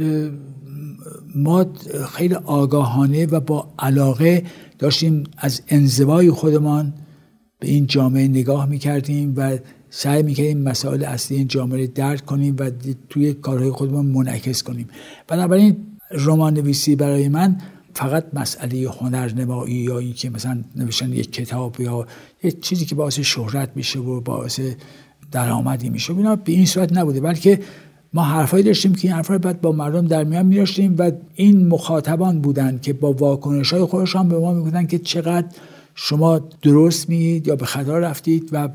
[1.37, 1.65] ما
[2.09, 4.43] خیلی آگاهانه و با علاقه
[4.79, 6.93] داشتیم از انزوای خودمان
[7.59, 9.57] به این جامعه نگاه می‌کردیم و
[9.89, 12.71] سعی می‌کردیم مسائل اصلی این جامعه درک کنیم و
[13.09, 14.87] توی کارهای خودمان منعکس کنیم.
[15.27, 15.77] بنابراین
[16.11, 17.57] رمان نویسی برای من
[17.93, 22.07] فقط مسئله هنرنمایی یا اینکه مثلا نوشتن یک کتاب یا
[22.43, 24.59] یک چیزی که باعث شهرت میشه و باعث
[25.31, 27.59] درآمدی میشه اینا به این صورت نبوده بلکه
[28.13, 32.41] ما حرفایی داشتیم که این حرفا بعد با مردم در میان میداشتیم و این مخاطبان
[32.41, 35.47] بودند که با واکنش های خودشان به ما می‌گفتن که چقدر
[35.95, 38.69] شما درست میید یا به خطا رفتید و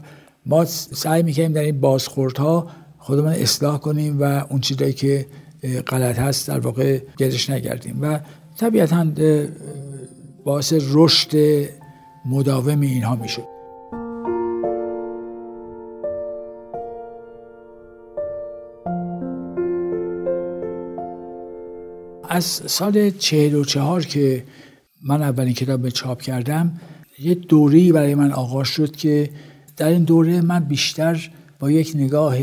[0.47, 2.66] ما سعی می‌کنیم در این بازخوردها
[2.99, 5.27] خودمان اصلاح کنیم و اون چیزایی که
[5.87, 7.99] غلط هست در واقع گردش نگردیم.
[8.01, 8.21] و
[8.57, 9.07] طبیعتا
[10.45, 11.37] باعث رشد
[12.27, 13.42] مداوم اینها میشه
[22.33, 24.45] از سال چهل و چهار که
[25.05, 26.81] من اولین کتاب به چاپ کردم
[27.18, 29.31] یه دوری برای من آغاز شد که
[29.77, 32.37] در این دوره من بیشتر با یک نگاه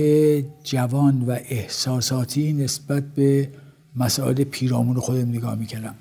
[0.63, 3.49] جوان و احساساتی نسبت به
[3.95, 5.95] مسائل پیرامون خودم نگاه می‌کردم.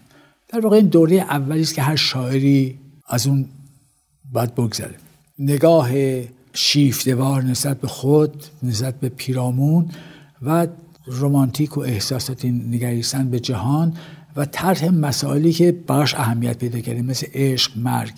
[0.48, 3.48] در واقع این دوره اولی است که هر شاعری از اون
[4.32, 4.94] باید بگذره.
[5.38, 5.90] نگاه
[6.52, 9.90] شیفتوار نسبت به خود نسبت به پیرامون
[10.42, 10.66] و
[11.10, 13.94] رمانتیک و احساساتی نگریستن به جهان
[14.36, 18.12] و طرح مسائلی که براش اهمیت پیدا کردیم مثل عشق مرگ.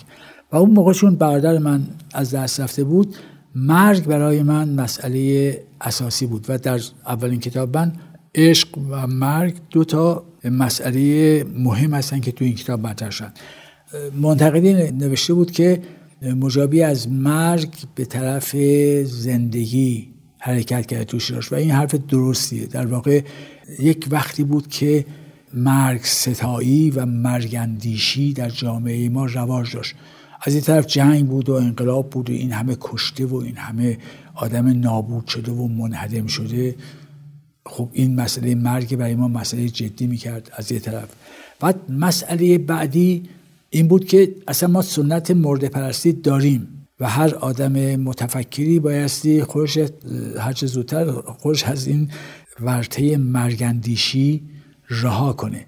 [0.52, 1.82] و اون موقع چون برادر من
[2.14, 3.16] از دست رفته بود
[3.54, 7.92] مرگ برای من مسئله اساسی بود و در اولین کتاب من
[8.34, 13.32] عشق و مرگ دو تا مسئله مهم هستن که تو این کتاب مطرح شد.
[14.20, 15.82] منتقدین نوشته بود که
[16.22, 18.56] مجابی از مرگ به طرف
[19.04, 20.08] زندگی
[20.40, 22.66] حرکت کرده توش و این حرف درستیه.
[22.66, 23.22] در واقع
[23.78, 25.06] یک وقتی بود که
[25.54, 29.94] مرگ ستایی و مرگندیشی در جامعه ما رواج داشت.
[30.42, 33.98] از این طرف جنگ بود و انقلاب بود و این همه کشته و این همه
[34.34, 36.74] آدم نابود شده و منهدم شده.
[37.66, 41.08] خب این مسئله مرگ برای ما مسئله جدی می‌کرد از یه طرف.
[41.60, 43.22] بعد مسئله بعدی
[43.70, 46.79] این بود که اصلا ما سنت مرد پرستی داریم.
[47.00, 49.78] و هر آدم متفکری بایستی خودش
[50.38, 52.10] هرچه زودتر خودش از این
[52.60, 54.42] ورطه مرگندیشی
[54.90, 55.66] رها کنه.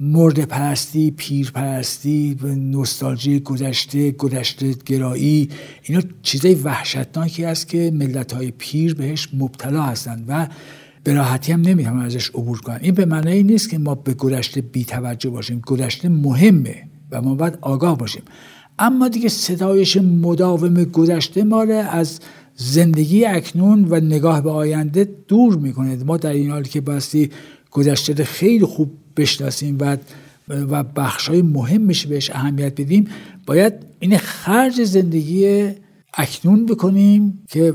[0.00, 5.48] مرد پرستی پیر پرستی نوستالژی گذشته گذشته گرایی
[5.82, 10.48] اینا چیزای وحشتناکی است که ملت های پیر بهش مبتلا هستند و
[11.04, 12.78] به راحتی هم نمی‌تونن ازش عبور کنن.
[12.82, 15.60] این به معنی نیست که ما به گذشته بی توجه باشیم.
[15.66, 18.22] گذشته مهمه و ما باید آگاه باشیم.
[18.78, 22.20] اما دیگه ستایش مداوم گذشته ما از
[22.56, 26.04] زندگی اکنون و نگاه به آینده دور می‌کنه.
[26.04, 27.30] ما در این حالی که باستی
[27.70, 29.96] گذشته خیلی خوب بشناسیم و
[30.48, 33.08] و بخش های مهمش بهش اهمیت بدیم
[33.46, 35.70] باید این خرج زندگی
[36.14, 37.74] اکنون بکنیم که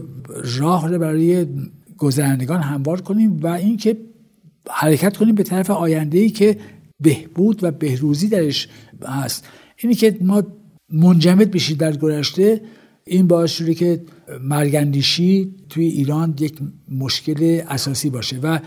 [0.60, 1.46] راه رو برای
[1.98, 3.98] گذرندگان هموار کنیم و اینکه
[4.70, 6.58] حرکت کنیم به طرف آینده ای که
[7.00, 8.68] بهبود و بهروزی درش
[9.06, 9.48] هست.
[9.78, 10.44] اینی که ما
[10.92, 12.62] منجمد بشید در گذشته
[13.06, 14.02] این باعث شده که
[14.42, 16.60] مرگندیشی توی ایران یک
[16.92, 18.60] مشکل اساسی باشه و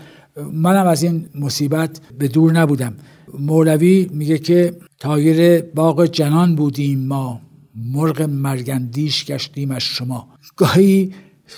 [0.53, 2.95] منم از این مصیبت به دور نبودم.
[3.39, 7.41] مولوی میگه که تایر باغ جنان بودیم ما
[7.75, 10.27] مرغ مرگندیش گشتیم از شما.
[10.55, 11.13] گاهی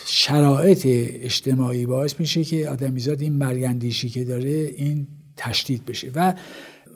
[0.06, 6.12] شرایط اجتماعی باعث میشه که آدمیزاد این مرگندیشی که داره این تشدید بشه.
[6.16, 6.34] و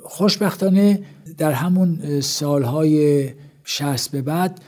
[0.03, 0.99] خوشبختانه
[1.38, 3.29] در همون سالهای
[3.69, 4.62] شهست به بعد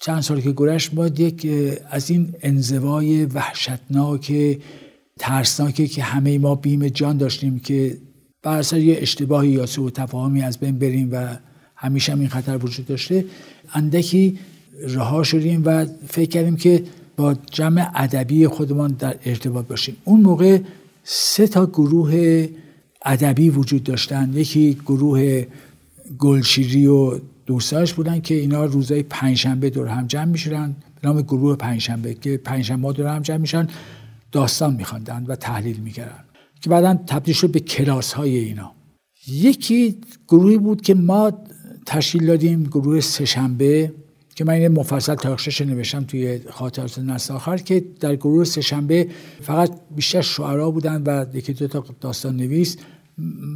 [0.00, 1.48] چند سال که گذشت ما یک
[1.90, 4.58] از این انزوای وحشتناک
[5.18, 7.98] ترسناکه که همه ما بیم جان داشتیم که
[8.42, 11.36] بر اثر یه اشتباهی یا سوء تفاهمی از بین بریم و
[11.76, 13.24] همیشه هم این خطر وجود داشته
[13.74, 14.38] اندکی
[14.88, 16.84] رها شدیم و فکر کردیم که
[17.16, 19.96] با جمع ادبی خودمان در ارتباط باشیم.
[20.04, 20.58] اون موقع
[21.04, 22.46] سه تا گروه
[23.04, 24.30] ادبی وجود داشتن.
[24.34, 25.46] یکی گروه
[26.18, 27.18] گلشیری و
[27.50, 30.76] دوستاش بودن که اینا روزای پنجشنبه دور هم جمع می‌شدن.
[31.02, 33.66] به نام گروه پنجشنبه که پنجشنبه دور هم جمع میشن
[34.32, 36.24] داستان میخواندن و تحلیل می‌کردن.
[36.60, 38.72] که بعدا تبدیل شد به کلاس های اینا.
[39.28, 39.96] یکی
[40.28, 41.32] گروهی بود که ما
[41.86, 43.92] تشکیل دادیم گروه سهشنبه
[44.34, 49.08] که من این مفصل تاریخش نوشتم توی خاطرات نسل آخر که در گروه سهشنبه
[49.40, 52.76] فقط بیشتر شعرا بودن و یکی دو تا داستان نویس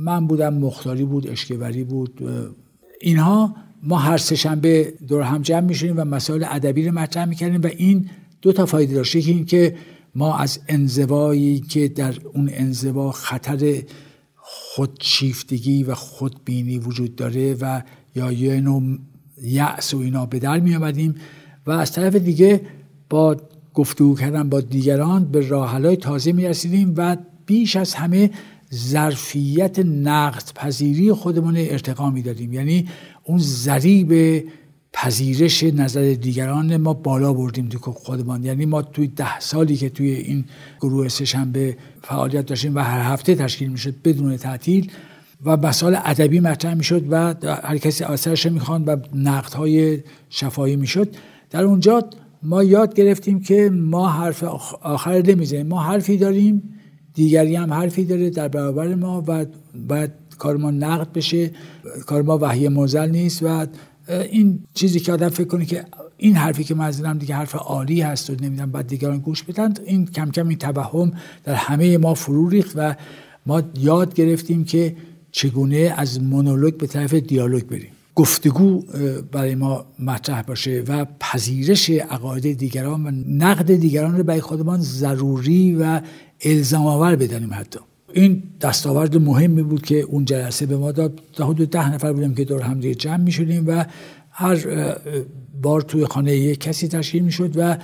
[0.04, 2.22] من بودم مختاری بود اشکوری بود
[3.00, 7.66] اینها ما هر سهشنبه دور هم جمع میشونیم و مسائل ادبی رو مطرح می‌کردیم و
[7.66, 8.10] این
[8.42, 9.14] دو تا فایده داشت.
[9.14, 9.76] یکی این که
[10.14, 13.82] ما از انزوایی که در اون انزوا خطر
[14.36, 17.82] خودشیفتگی و خودبینی وجود داره و
[18.14, 18.98] یا یه نوع
[19.42, 21.14] یأس و اینا به در می آمدیم
[21.66, 22.60] و از طرف دیگه
[23.10, 23.36] با
[23.74, 28.30] گفتگو کردن با دیگران به راهحلهای تازه می رسیدیم و بیش از همه
[28.74, 32.88] ظرفیت نقد پذیری خودمون ارتقا می دادیم یعنی
[33.24, 34.44] اون ذریب
[34.92, 38.44] پذیرش نظر دیگران ما بالا بردیم تو خودمان.
[38.44, 40.44] یعنی ما توی ده سالی که توی این
[40.80, 44.90] گروه سهشنبه فعالیت داشتیم و هر هفته تشکیل می‌شد بدون تعطیل
[45.44, 51.14] و مسائل ادبی مطرح می‌شد و هر کسی آثرش می‌خوان و نقدهای شفایی می‌شد.
[51.50, 52.04] در اونجا
[52.42, 54.44] ما یاد گرفتیم که ما حرف
[54.82, 55.66] آخر نمی‌زنیم.
[55.66, 56.62] ما حرفی داریم
[57.14, 59.46] دیگری هم حرفی داره در برابر ما و
[59.88, 61.50] باید کار ما نقد بشه.
[62.06, 63.66] کار ما وحی موزل نیست و
[64.08, 65.84] این چیزی که آدم فکر کنه که
[66.16, 70.06] این حرفی که من دیگه حرف عالی هست و نمی‌دونم بعد دیگران گوش بدن این
[70.06, 71.12] کم کم این توهم
[71.44, 72.94] در همه ما فرو ریخت و
[73.46, 74.96] ما یاد گرفتیم که
[75.32, 77.90] چگونه از مونولوگ به طرف دیالوگ بریم.
[78.14, 78.82] گفتگو
[79.32, 85.76] برای ما مطرح باشه و پذیرش عقاید دیگران و نقد دیگران رو برای خودمان ضروری
[85.80, 86.00] و
[86.44, 87.80] الزام آور بدانیم حتی.
[88.12, 91.20] این دستاورد مهمی بود که اون جلسه به ما داد.
[91.32, 93.84] تا حدود ده نفر بودیم که دور هم دیگه جمع می شدیم و
[94.30, 94.58] هر
[95.62, 97.76] بار توی خانه یک کسی تشکیل می شد و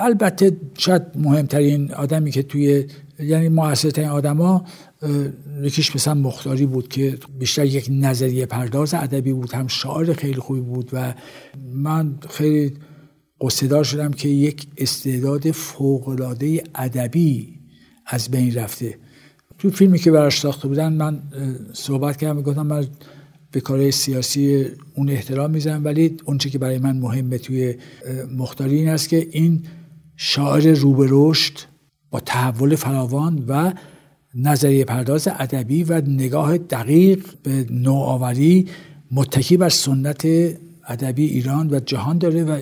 [0.00, 2.84] البته شاید مهمترین آدمی که توی
[3.18, 4.64] یعنی موثرترین آدما
[5.62, 10.60] یکیش مثلا مختاری بود که بیشتر یک نظریه پرداز ادبی بود هم شاعر خیلی خوبی
[10.60, 11.14] بود و
[11.72, 12.74] من خیلی
[13.40, 17.57] قصدار شدم که یک استعداد فوقالعاده ادبی
[18.08, 18.98] از بین رفته.
[19.58, 21.22] تو فیلمی که براش ساخته بودن من
[21.72, 22.86] صحبت کردم گفتم من
[23.52, 27.74] به کار سیاسی اون احترام می‌زنم ولی اونچه که برای من مهمه توی
[28.36, 29.62] مختاری این است که این
[30.16, 31.32] شاعر روبه
[32.10, 33.72] با تحول فراوان و
[34.34, 38.68] نظریه پرداز ادبی و نگاه دقیق به نوآوری
[39.12, 40.26] متکی بر سنت
[40.88, 42.60] ادبی ایران و جهان داره و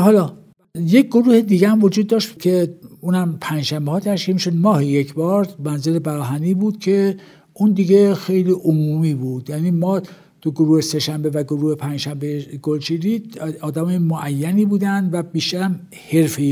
[0.00, 0.32] حالا
[0.78, 5.48] یک گروه دیگه هم وجود داشت که اونم پنجشنبه ها تشکیل شد ماه یک بار
[5.64, 7.16] منزل براهنی بود که
[7.52, 9.50] اون دیگه خیلی عمومی بود.
[9.50, 10.02] یعنی ما
[10.40, 13.22] تو گروه سهشنبه و گروه پنجشنبه گلچیری
[13.60, 15.80] آدم معینی بودن و بیشتر هم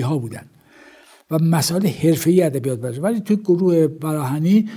[0.03, 0.45] ها بودن.
[1.31, 3.05] و مسائل حرفه‌ای ادبیات بود.
[3.05, 4.69] ولی تو گروه براهنی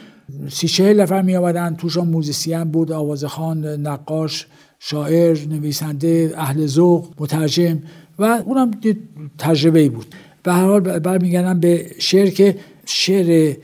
[0.49, 4.47] سی چهل نفر می آمدن توشان موزیسین بود آوازخان نقاش
[4.79, 7.79] شاعر نویسنده اهل ذوق مترجم.
[8.19, 8.71] و اونم
[9.37, 10.05] تجربه ای بود.
[10.43, 12.55] به هر حال برمیگردم به شعر که
[12.85, 13.55] شعر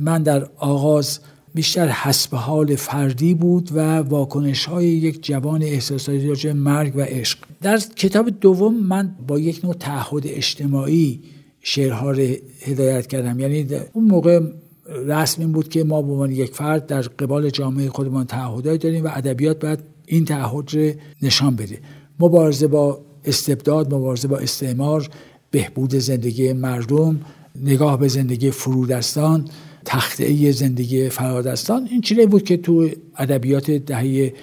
[0.00, 1.20] من در آغاز
[1.54, 7.38] بیشتر حسب حال فردی بود و واکنش های یک جوان احساساتی راجع مرگ و عشق.
[7.62, 11.20] در کتاب دوم من با یک نوع تعهد اجتماعی
[11.60, 12.26] شعرها رو
[12.60, 13.40] هدایت کردم.
[13.40, 14.40] یعنی اون موقع
[15.06, 19.04] رسم این بود که ما به عنوان یک فرد در قبال جامعه خودمان تعهدات داریم
[19.04, 20.92] و ادبیات باید این تعهد رو
[21.22, 21.78] نشان بده.
[22.20, 25.08] مبارزه با استبداد مبارزه با استعمار
[25.50, 27.20] بهبود زندگی مردم
[27.62, 29.48] نگاه به زندگی فرودستان
[29.84, 34.34] تخته زندگی فرادستان این چیزی بود که تو ادبیات دهه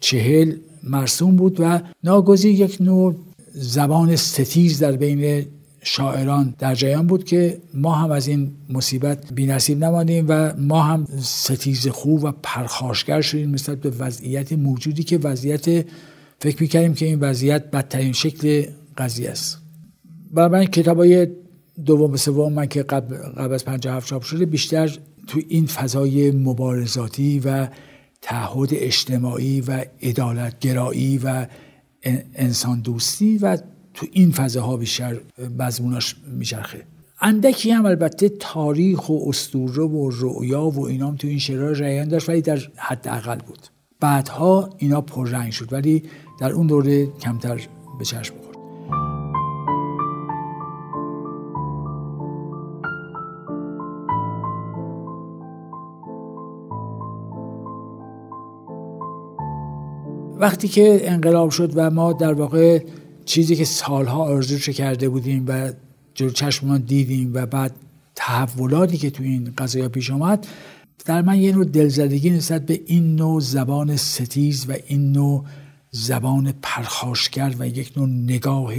[0.00, 3.14] چهل مرسوم بود و ناگزیر یک نوع
[3.52, 5.46] زبان ستیز در بین
[5.82, 11.06] شاعران در جریان بود که ما هم از این مصیبت نصیب نمانیم و ما هم
[11.22, 15.84] ستیز خوب و پرخاشگر شدیم نسبت به وضعیت موجودی که وضعیت
[16.42, 18.66] فکر می‌کردیم که این وضعیت بدترین شکل
[18.98, 19.58] قضیه است.
[20.30, 21.26] برای من کتاب های
[21.84, 27.40] دوم سوم من که قبل, قبل از 57 چاپ شده بیشتر تو این فضای مبارزاتی
[27.44, 27.68] و
[28.22, 31.46] تعهد اجتماعی و عدالتگرایی و
[32.34, 33.58] انسان دوستی و
[33.94, 35.20] تو این فضاها بیشتر
[35.58, 36.82] مضموناش میچرخه.
[37.20, 42.28] اندکی هم البته تاریخ و اسطوره و رؤیا و اینام تو این شعرها ریان داشت
[42.28, 43.58] ولی در حد اقل بود.
[44.02, 46.02] بعدها اینا پررنگ شد ولی
[46.42, 47.60] در اون دوره کمتر
[47.98, 48.56] به چشم خورد.
[60.36, 62.84] وقتی که انقلاب شد و ما در واقع
[63.24, 65.72] چیزی که سالها آرزوش کرده بودیم و
[66.14, 67.72] جلو چشممان دیدیم و بعد
[68.14, 70.46] تحولاتی که تو این قضایا پیش آمد
[71.04, 75.44] در من یه نوع دلزدگی نسبت به این نوع زبان ستیز و این نوع
[75.94, 78.72] زبان پرخاشگر و یک نوع نگاه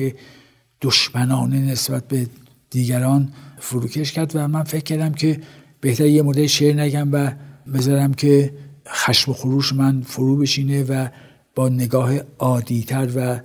[0.82, 2.28] دشمنانه نسبت به
[2.70, 5.42] دیگران فروکش کرد و من فکر کردم که
[5.82, 7.32] بهتر یه مدل شعر نگم و
[7.74, 8.54] بذارم که
[8.88, 11.08] خشم و خروش من فرو بشینه و
[11.56, 13.40] با نگاه عادیتر و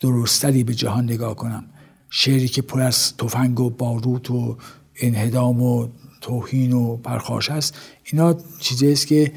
[0.00, 1.64] درستری به جهان نگاه کنم.
[2.10, 4.56] شعری که پر از تفنگ و باروت و
[5.00, 5.88] انهدام و
[6.20, 9.32] توهین و پرخاش است اینا چیزی است که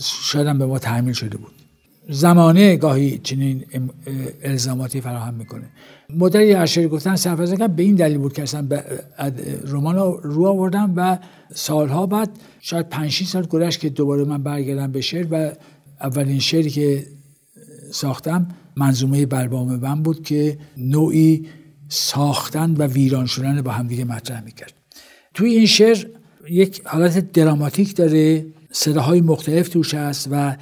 [0.00, 1.59] شاید به ما تحمیل شده بود.
[2.10, 3.64] زمانه گاهی چنین
[4.42, 5.64] الزاماتی فراهم می‌کنه.
[6.16, 8.68] مدلی اشعری گفتن سرفرازه که به این دلیل بود که اصلا
[9.66, 11.18] رمان رو آوردم و
[11.54, 12.30] سالها بعد
[12.60, 15.52] شاید 5 سال گذشت که دوباره من برگردم به شعر و
[16.00, 17.06] اولین شعری که
[17.90, 21.46] ساختم منظومه بربام من بود که نوعی
[21.88, 24.72] ساختن و ویران شدن با همدیگه مطرح می‌کرد.
[25.34, 26.06] توی این شعر
[26.50, 30.56] یک حالت دراماتیک داره صداهای مختلف توش هست و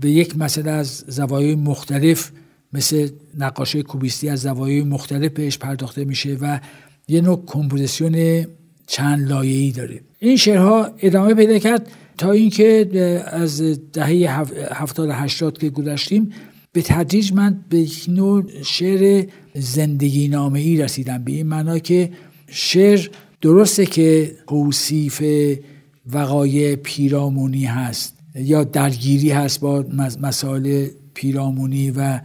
[0.00, 2.30] به یک مسئله از زوایای مختلف
[2.72, 3.08] مثل
[3.38, 6.60] نقاشی کوبیستی از زوایای مختلف بهش پرداخته میشه و
[7.08, 8.46] یه نوع کمپوزیسیون
[8.86, 10.00] چند لایه‌ای داره.
[10.18, 12.88] این شعرها ادامه پیدا کرد تا اینکه
[13.26, 13.62] از
[13.92, 14.40] دهه
[14.72, 16.32] هفتاد هشتاد که گذشتیم
[16.72, 21.24] به تدریج من به نوع شعر زندگی نامه ای رسیدم.
[21.24, 22.10] به این معنا که
[22.46, 23.08] شعر
[23.40, 25.22] درسته که توصیف
[26.12, 28.21] وقایع پیرامونی هست.
[28.34, 29.84] یا درگیری هست با
[30.20, 32.20] مسائل پیرامونی و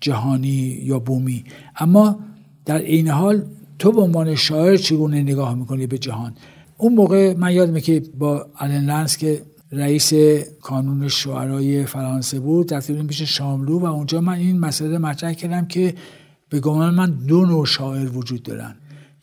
[0.00, 1.44] جهانی یا بومی.
[1.76, 2.18] اما
[2.64, 3.42] در این حال
[3.78, 6.34] تو به عنوان شاعر چگونه نگاه می‌کنی به جهان؟
[6.76, 9.42] اون موقع من یادمه که با آلن لنس که
[9.72, 10.12] رئیس
[10.62, 15.94] کانون شعرای فرانسه بود رفتیم پیش شاملو و اونجا من این مسئله مطرح کردم که
[16.48, 18.74] به گمان من دو نوع شاعر وجود دارن.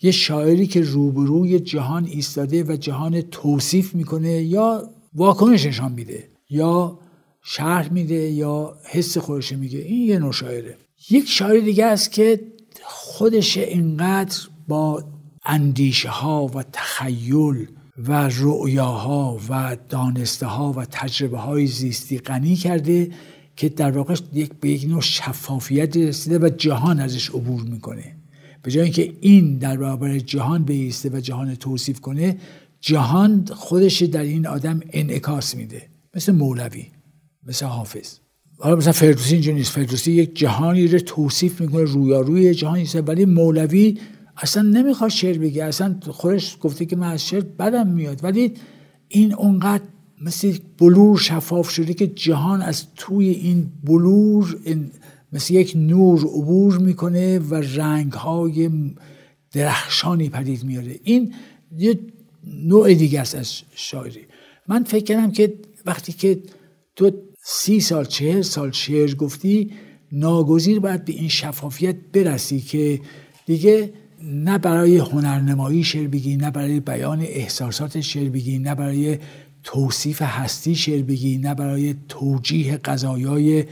[0.01, 6.29] یه شاعری که روبروی جهان ایستاده و جهان توصیف می‌کنه یا واکنش نشان میده.
[6.49, 6.99] یا
[7.43, 9.79] شرح میده یا حس خودش میگه.
[9.79, 10.77] این یه نوع شاعره.
[11.09, 12.39] یک شاعر دیگه است که
[12.83, 14.37] خودش اینقدر
[14.67, 15.03] با
[15.45, 23.11] اندیشه ها و تخیل و رؤیاها و دانسته ها و تجربه های زیستی غنی کرده
[23.55, 28.15] که در واقع یک به یک نوع شفافیت رسیده و جهان ازش عبور می‌کنه.
[28.63, 32.37] به جای اینکه این در برابر جهان بیسته و جهان توصیف کنه
[32.83, 35.81] جهان خودش در این آدم انعکاس میده.
[36.15, 36.85] مثل مولوی
[37.47, 38.13] مثل حافظ.
[38.57, 39.71] حالا مثلا فردوسی اینجا نیست.
[39.71, 43.99] فردوسی یک جهانی رو توصیف می‌کنه رویاروی جهانی است ولی مولوی
[44.37, 45.63] اصلا نمی‌خواد شعر بگه.
[45.63, 48.23] اصلا خودش گفته که من از شعر بدم میاد.
[48.23, 48.53] ولی
[49.07, 49.83] این اونقدر
[50.21, 54.57] مثل بلور شفاف شده که جهان از توی این بلور
[55.33, 58.69] مثل یک نور عبور می‌کنه و رنگ های
[59.51, 61.33] درخشانی پدید میاره این
[61.77, 61.99] یه
[62.47, 62.89] نوع
[63.19, 64.25] است از شاعری.
[64.67, 65.53] من فکر کردم که
[65.85, 66.39] وقتی که
[66.95, 67.11] تو
[67.43, 69.71] سی سال چهل سال شعر گفتی
[70.11, 73.01] ناگزیر باید به این شفافیت برسی که
[73.45, 79.17] دیگه نه برای هنرنمایی شعر بگی نه برای بیان احساسات شعر بگی نه برای
[79.63, 83.65] توصیف هستی شعر بگی نه برای توجیه قضایای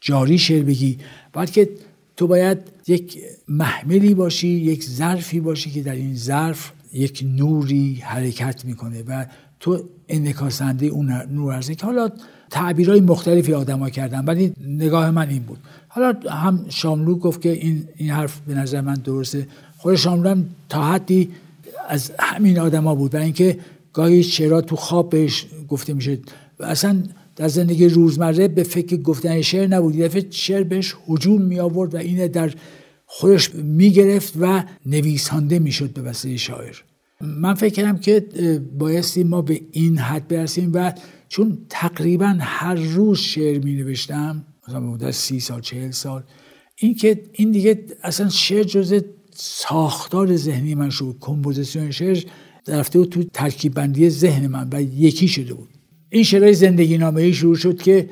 [0.00, 0.98] جاری شعر بگی.
[1.32, 1.70] بلکه
[2.16, 3.18] تو باید یک
[3.48, 9.26] محملی باشی یک ظرفی باشی که در این ظرف یک نوری حرکت می‌کنه و
[9.60, 12.10] تو انکاسنده اون نور هستی که حالا
[12.50, 15.58] تعبیرهای مختلفی آدما کردن ولی نگاه من این بود.
[15.88, 19.46] حالا هم شاملو گفت که این این حرف به نظر من درسته.
[19.78, 21.30] خود شاملو هم تا حدی
[21.88, 23.58] از همین آدما بود برای اینکه
[23.92, 26.18] گاهی شعرها تو خواب بهش گفته میشه
[26.60, 27.02] و اصلا
[27.36, 29.94] در زندگی روزمره به فکر گفتن شعر نبود.
[29.94, 32.50] یه دفعه شعر بهش حجوم می آورد و اینه در
[33.14, 36.76] خودش می‌گرفت و نویسانده می‌شد به وسیله شاعر.
[37.20, 38.20] من فکر کردم که
[38.78, 40.92] بایستی ما به این حد برسیم و
[41.28, 46.22] چون تقریبا هر روز شعر می نوشتم مثلا مدت سی سال چهل سال
[46.76, 49.02] این که این دیگه اصلا شعر جزء
[49.34, 51.16] ساختار ذهنی من شد.
[51.20, 52.24] کمپوزیسیون شعر
[52.68, 55.68] رفته بود تو ترکیب بندی ذهن من و یکی شده بود.
[56.10, 58.08] این شعرهای زندگی نامه شروع شد که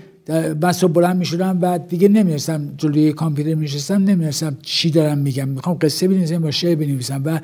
[0.72, 5.48] صبح بلند می شدم و دیگه نمی‌رسم جلوی کامپیوتر می نشستم نمی‌رسم چی دارم میگم.
[5.48, 7.22] می‌خوام قصه بنویسم با شعر بنویسم.
[7.24, 7.40] و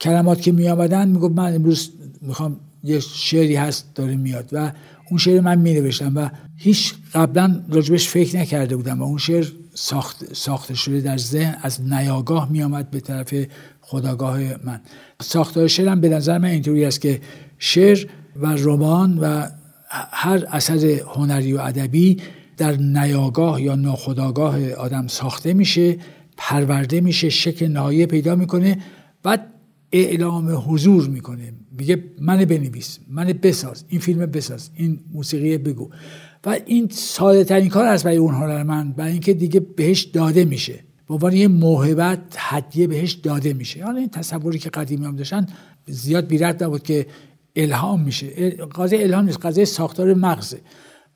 [0.00, 4.48] کلمات که می آمدن می‌گفت من امروز می‌خوام یه شعری هست داره میاد.
[4.52, 4.72] و
[5.10, 9.46] اون شعر من می نوشتم و هیچ قبلا راجبش فکر نکرده بودم و اون شعر
[9.74, 13.34] ساخت ساخته شده در ذهن از نیاگاه می آمد به طرف
[13.80, 14.80] خداگاه من.
[15.22, 17.20] ساختار شعرم به نظر من اینطوری است که
[17.58, 18.06] شعر
[18.36, 19.46] و رمان و
[20.12, 22.16] هر اثر هنری و ادبی
[22.56, 25.98] در نیاگاه یا ناخداگاه آدم ساخته میشه
[26.36, 28.78] پرورده میشه شکل نهایی پیدا می‌کنه
[29.22, 29.46] بعد
[29.92, 31.52] اعلام حضور می‌کنه.
[31.78, 35.90] میگه من بنویس من بساز این فیلم بساز این موسیقی بگو.
[36.46, 40.74] و این ساده ترین کار است برای اون هنرمند برای اینکه دیگه بهش داده میشه.
[41.08, 43.84] به عنوان یه موهبت هدیه بهش داده میشه.
[43.84, 45.46] حالا این تصوری که قدیمی هم داشتن
[45.86, 47.06] زیاد بیرد نبود که
[47.56, 48.26] الهام میشه.
[48.50, 50.60] قضیه الهام نیست قضیه ساختار مغزه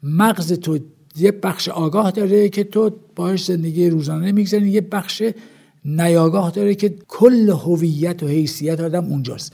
[0.03, 0.78] مغز تو
[1.16, 5.22] یه بخش آگاه داره که تو باهاش زندگی روزانه می‌گذاری یه بخش
[5.84, 9.53] نیاگاه داره که کل هویت و حیثیت آدم اونجاست.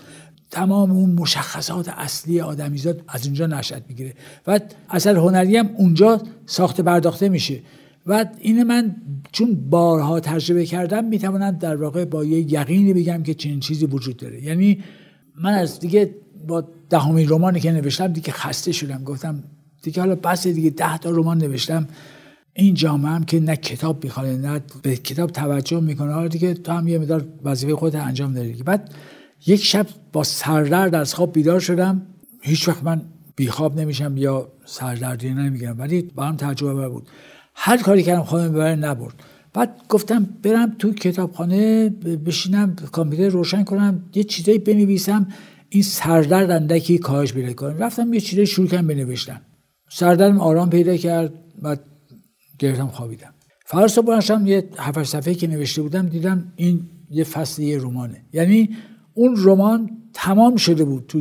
[0.51, 4.14] تمام اون مشخصات اصلی آدمیزاد از اونجا نشد می‌گیره.
[4.47, 4.61] و
[4.91, 7.61] اثر هنری هم اونجا ساخته پرداخته میشه.
[8.07, 8.97] و این من
[9.32, 14.16] چون بارها تجربه کردم می‌توانم در واقع با یه یقینی بگم که چنین چیزی وجود
[14.16, 14.45] داره.
[14.45, 14.85] یعنی
[15.37, 16.14] من از دیگه
[16.47, 19.05] با دهمین رمانی که نوشتم دیگه خسته شدم.
[19.05, 19.45] گفتم
[19.82, 21.88] دیگه حالا بس دیگه ده تا رمان نوشتم.
[22.57, 26.12] این جامعه هم که نه کتاب می‌خواد نه به کتاب توجه می‌کنه.
[26.12, 28.95] حالا دیگه تو هم یه مدار وظیفه خودت انجام داری بعد
[29.47, 32.03] یک شب با سردرد از خواب بیدار شدم.
[32.42, 33.03] هیچ وقت من
[33.36, 37.09] بیخواب نمیشم یا سردردی نمی‌گیرم ولی با هم تجربه بود.
[37.55, 39.14] هر کاری کردم خودم ببره نبرد.
[39.53, 41.88] بعد گفتم برم تو کتابخانه
[42.26, 45.26] بشینم کامپیوتر روشن کنم یه چیزایی بنویسم.
[45.75, 49.41] این سردرد اندکی کاهش پیدا کنم رفتم یه چیزی شروع کردم بنوشتم
[49.91, 51.81] سردردم آرام پیدا کرد بعد
[52.59, 53.35] گرفتم خوابیدم.
[53.66, 58.25] فردا صبح یه هفت صفحه که نوشته بودم دیدم این یه فصل یه رمانه.
[58.33, 58.77] یعنی
[59.14, 61.20] اون رمان تمام شده بود تو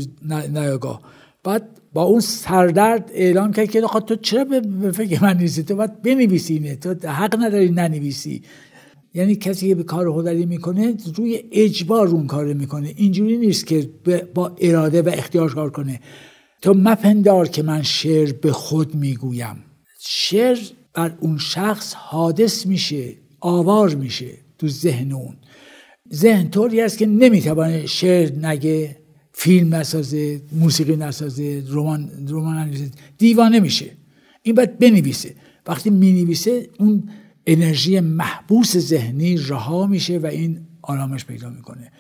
[0.54, 1.02] نیاگاه
[1.44, 6.02] بعد با اون سردرد اعلام کرد که تو چرا به فکر من نیستی؟ تو باید
[6.02, 8.44] بنویسی اینه تو حق نداری ننویسی.
[9.14, 12.94] یعنی کسی که به کار هنری می‌کنه روی اجبار اون کار می‌کنه.
[12.96, 13.90] اینجوری نیست که
[14.34, 16.00] با اراده و اختیار کار کنه.
[16.62, 19.56] تو مپندار که من شعر به خود می‌گویم.
[20.00, 20.58] شعر
[20.94, 25.36] بر اون شخص حادث میشه آوار میشه تو ذهن اون.
[26.14, 28.98] ذهن طوری است که نمی‌توانه شعر نگه
[29.34, 32.72] فیلم نسازه موسیقی نسازه رمان رمان
[33.18, 33.92] دیوانه میشه.
[34.44, 35.36] این باید بنویسه.
[35.68, 37.10] وقتی می‌نویسه اون
[37.48, 41.92] انرژی محبوس ذهنی رها میشه و این آرامش پیدا می‌کنه.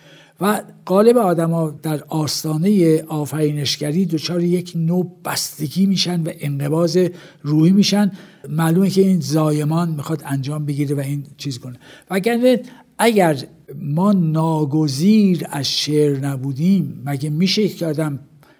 [0.41, 6.97] و قالب آدما در آستانه آفرینشگری دچار یک نوع بستگی میشن و انقباز
[7.41, 8.11] روحی میشن.
[8.49, 11.79] معلومه که این زایمان می‌خواد انجام بگیره و این چیز کنه.
[12.09, 12.59] و اگر
[12.97, 13.37] اگر
[13.75, 18.19] ما ناگزیر از شعر نبودیم مگه میشه که آدم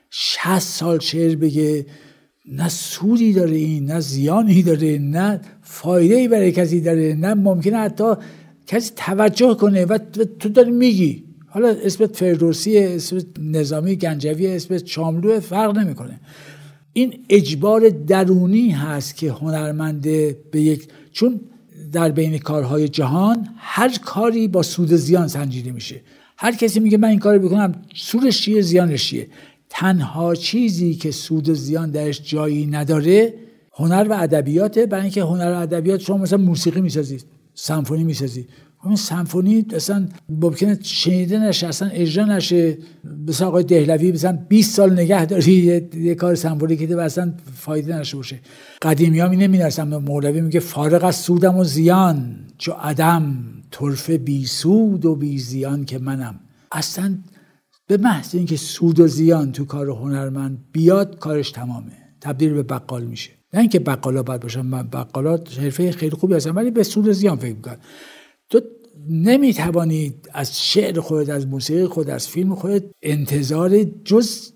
[0.10, 1.86] 60 سال شعر بگه؟
[2.46, 7.78] نه سودی داره این نه زیانی داره نه فایده ای برای کسی داره نه ممکنه
[7.78, 8.14] حتی
[8.68, 9.98] کسی توجه کنه و
[10.40, 11.24] تو داری میگی.
[11.48, 16.20] حالا اسمت فردوسی اسمت نظامی گنجوی اسمت شاملو فرق نمی‌کنه.
[16.94, 20.02] این اجبار درونی هست که هنرمند
[20.52, 21.42] به یک چون
[21.92, 26.02] در بین کارهای جهان هر کاری با سود زیان سنجیده میشه.
[26.38, 29.28] هر کسی میگه من این کار بکنم سودش چیه زیانش چیه؟
[29.76, 33.34] تنها چیزی که سود و زیان درش جایی نداره
[33.74, 34.86] هنر و ادبیاته.
[34.86, 38.50] برای اینکه هنر و ادبیات شما مثلا موسیقی می‌سازید سمفونی می‌سازید
[38.86, 42.78] این سمفونی اصلا ممکنه شنیده نشه اصلا اجرا نشه.
[43.28, 45.54] مثلا آقای دهلوی مثلا 20 سال نگه داری
[45.96, 48.40] یه, کار سمفونی که اصلا فایده نشه باشه.
[48.82, 49.48] قدیمی ها می
[49.84, 55.86] مولوی میگه فارغ از سودم و زیان چو عدم طرفه بی سود و بی زیان
[55.86, 56.40] که منم.
[56.72, 57.18] اصلا
[57.94, 61.92] به محض اینکه سود و زیان تو کار هنرمند بیاد کارش تمامه.
[62.22, 63.32] تبدیل به بقال میشه.
[63.54, 67.14] نه اینکه بقالا باید باشن من بقالات حرفه خیلی خوبی هستن ولی به سود و
[67.14, 67.78] زیان فکر می‌کنن.
[68.50, 68.62] تو
[69.10, 74.52] نمی‌توانید از شعر خود از موسیقی خود از فیلم خود انتظار جز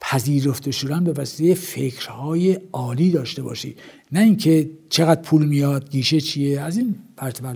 [0.00, 3.76] پذیرفته شدن به وسیله فکرهای عالی داشته باشی.
[4.12, 6.94] نه اینکه چقدر پول میاد گیشه چیه از این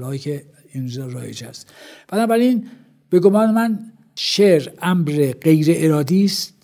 [0.03, 1.73] هایی که اینجا رایج است
[2.09, 2.67] بنابراین
[3.11, 3.79] به گمان من
[4.21, 6.55] شعر امر غیر ارادی است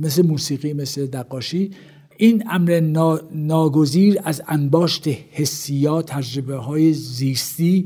[0.00, 1.70] مثل موسیقی مثل نقاشی.
[2.16, 2.80] این امر
[3.32, 7.84] ناگزیر از انباشت حسیات تجربه های زیستی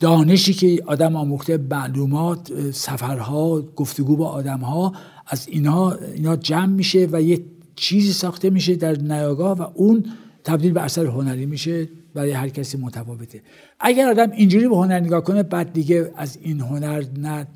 [0.00, 4.92] دانشی که آدم آموخته معلومات سفرها گفتگو با آدمها
[5.26, 7.40] از اینها اینا جمع میشه و یه
[7.76, 10.04] چیزی ساخته میشه در نیاگاه و اون
[10.44, 13.42] تبدیل به اثر هنری میشه برای هر کسی متفاوته.
[13.80, 17.46] اگر آدم اینجوری به هنر نگاه کنه بعد دیگه از این هنر نه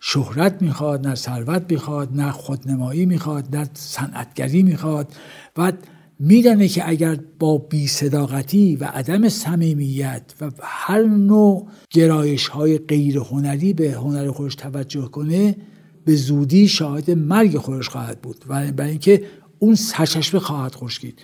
[0.00, 5.12] شهرت می‌خواد نه ثروت می‌خواد نه خودنمایی می‌خواد نه صنعتگری می‌خواد.
[5.54, 5.86] بعد
[6.18, 13.18] میدانه که اگر با بی صداقتی و عدم صمیمیت و هر نوع گرایش های غیر
[13.18, 15.56] هنری به هنر خودش توجه کنه
[16.04, 18.44] به زودی شاهد مرگ خودش خواهد بود.
[18.48, 19.24] و برای اینکه
[19.58, 21.22] اون سرچشمه خواهد خشکید.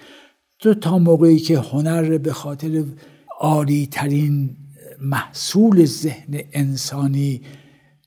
[0.59, 2.85] تو تا موقعی که هنر به خاطر
[3.41, 4.57] عالی ترین
[5.01, 7.41] محصول ذهن انسانی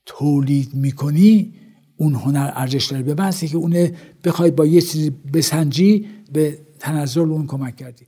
[0.06, 1.54] تولید می‌کنی
[1.96, 3.02] اون هنر ارزش داره.
[3.02, 3.92] به بحثی که اونه
[4.24, 8.06] بخوای با یه چیزی بسنجی به تنزل اون کمک کردی.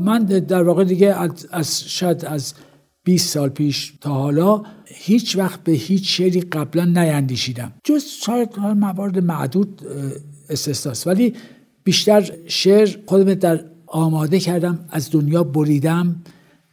[0.00, 1.14] من در واقع دیگه
[1.50, 2.54] از, شاید از
[3.04, 7.72] 20 سال پیش تا حالا هیچ وقت به هیچ شعری قبلا نیندیشیدم.
[7.84, 9.82] جز شاید موارد معدود
[10.48, 11.06] استثناست.
[11.06, 11.34] ولی
[11.84, 16.22] بیشتر شعر خودم در آماده کردم از دنیا بریدم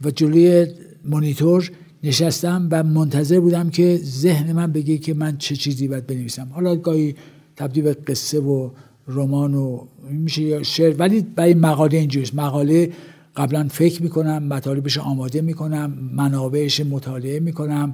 [0.01, 0.67] و جلوی
[1.05, 1.71] مونیتور
[2.03, 6.49] نشستم و منتظر بودم که ذهن من بگه که من چه چیزی باید بنویسم.
[6.51, 7.15] حالا گاهی
[7.55, 8.69] تبدیل به قصه و
[9.07, 12.35] رمان و میشه شعر ولی برای مقاله اینجوریست.
[12.35, 12.91] مقاله
[13.37, 17.93] قبلا فکر می‌کنم مطالبش آماده می‌کنم منابعش مطالعه می‌کنم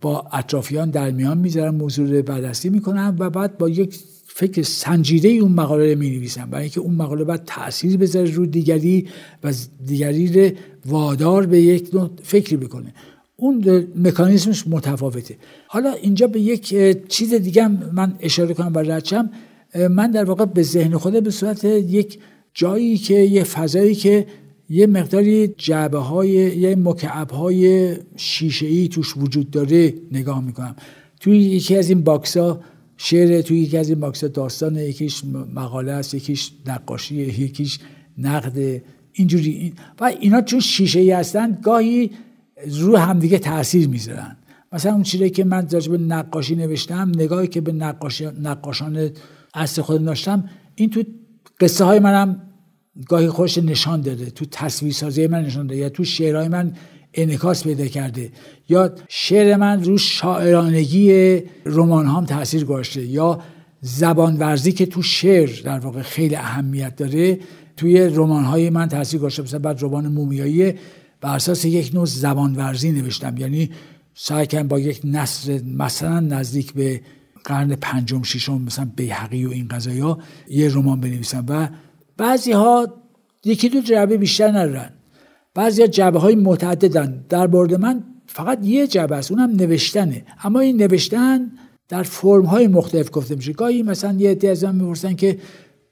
[0.00, 5.28] با اطرافیان در میان می‌ذارم موضوع رو بررسی می‌کنم و بعد با یک فکر سنجیده
[5.28, 9.08] اون مقاله رو می نویسم برای اینکه اون مقاله باید تاثیر بذاره رو دیگری
[9.44, 9.52] و
[9.86, 12.94] دیگری رو وادار به یک نوع فکری بکنه.
[13.36, 15.36] اون مکانیزمش متفاوته.
[15.66, 16.76] حالا اینجا به یک
[17.08, 19.30] چیز دیگه من اشاره کنم و رد شم
[19.90, 22.18] من در واقع به ذهن خود به صورت یک
[22.54, 24.26] جایی که یه فضایی که
[24.68, 30.76] یه مقداری جعبه های یه مکعب های شیشه ای توش وجود داره نگاه می‌کنم.
[31.20, 32.60] توی یکی از این box ها
[32.96, 35.22] شعر توی یکی از این box داستان یکیش
[35.54, 37.78] مقاله است یکیش نقاشی یکیش
[38.18, 38.82] نقد.
[39.12, 42.10] اینجوری و اینا چون شیشه ای هستن گاهی
[42.70, 44.36] رو همدیگه تاثیر می‌ذارن.
[44.72, 47.72] مثلا اون چیزی که من راجع به نقاشی نوشتم نگاهی که به
[48.40, 49.10] نقاشان
[49.54, 51.02] اصل خود داشتم این تو
[51.60, 52.42] قصه های منم
[53.08, 56.72] گاهی خوش نشان داده تو تصویر سازی من نشان داده یا تو شعرهای من
[57.14, 58.32] انعکاس پیدا کرده
[58.68, 63.40] یا شعر من رو شاعرانگی رمان هام تاثیر گذاشته یا
[63.80, 67.38] زبان ورزی که تو شعر در واقع خیلی اهمیت داره
[67.76, 69.42] توی رمان های من تاثیر گذاشته.
[69.42, 70.74] مثلا بعد رمان مومیایی
[71.20, 73.36] بر اساس یک نوع زبان ورزی نوشتم.
[73.36, 73.70] یعنی
[74.14, 77.00] سعی کردم با یک نصر مثلا نزدیک به
[77.44, 80.18] قرن پنجم ششم مثلا بیحقی و این قضایا
[80.48, 81.68] یه رمان بنویسم و
[82.16, 82.94] بعضی ها
[83.44, 84.90] یکی دو جعبه بیشتر ندارن.
[85.54, 87.24] بعضی ها جعبه های متعددن.
[87.28, 90.24] در مورد من فقط یه جعبه است اونم نوشتنه.
[90.44, 91.52] اما این نوشتن
[91.88, 93.52] در فرم های مختلف گفته میشه.
[93.52, 95.38] گاهی مثلا یه عده از من می‌پرسن که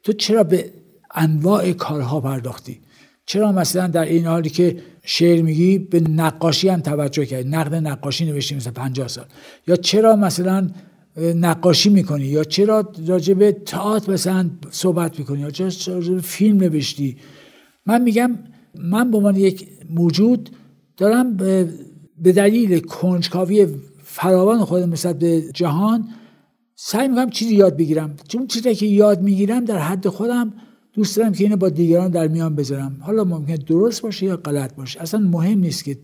[0.03, 0.71] تو چرا به
[1.15, 2.81] انواع کارها پرداختی؟
[3.27, 8.25] چرا مثلا در این حالی که شعر میگی به نقاشی هم توجه کردی؟ نقد نقاشی
[8.25, 9.25] نوشتی مثلا 50 سال.
[9.67, 10.71] یا چرا مثلا
[11.17, 17.17] نقاشی می‌کنی یا چرا راجع به تئاتر مثلا صحبت می‌کنی یا چرا راجع فیلم نوشتی؟
[17.87, 18.39] من میگم
[18.75, 20.51] من به عنوان یک موجود
[20.97, 21.37] دارم
[22.23, 23.67] به دلیل کنجکاوی
[24.05, 26.09] فراوان خودم نسبت به جهان
[26.75, 28.15] سعی می‌کنم چیزی یاد بگیرم.
[28.29, 30.53] چون چیزی که یاد می‌گیرم در حد خودم
[30.95, 32.97] دوست دارم که اینو با دیگران در میان بذارم.
[33.01, 35.01] حالا ممکن درست باشه یا غلط باشه.
[35.01, 35.99] اصلا مهم نیست که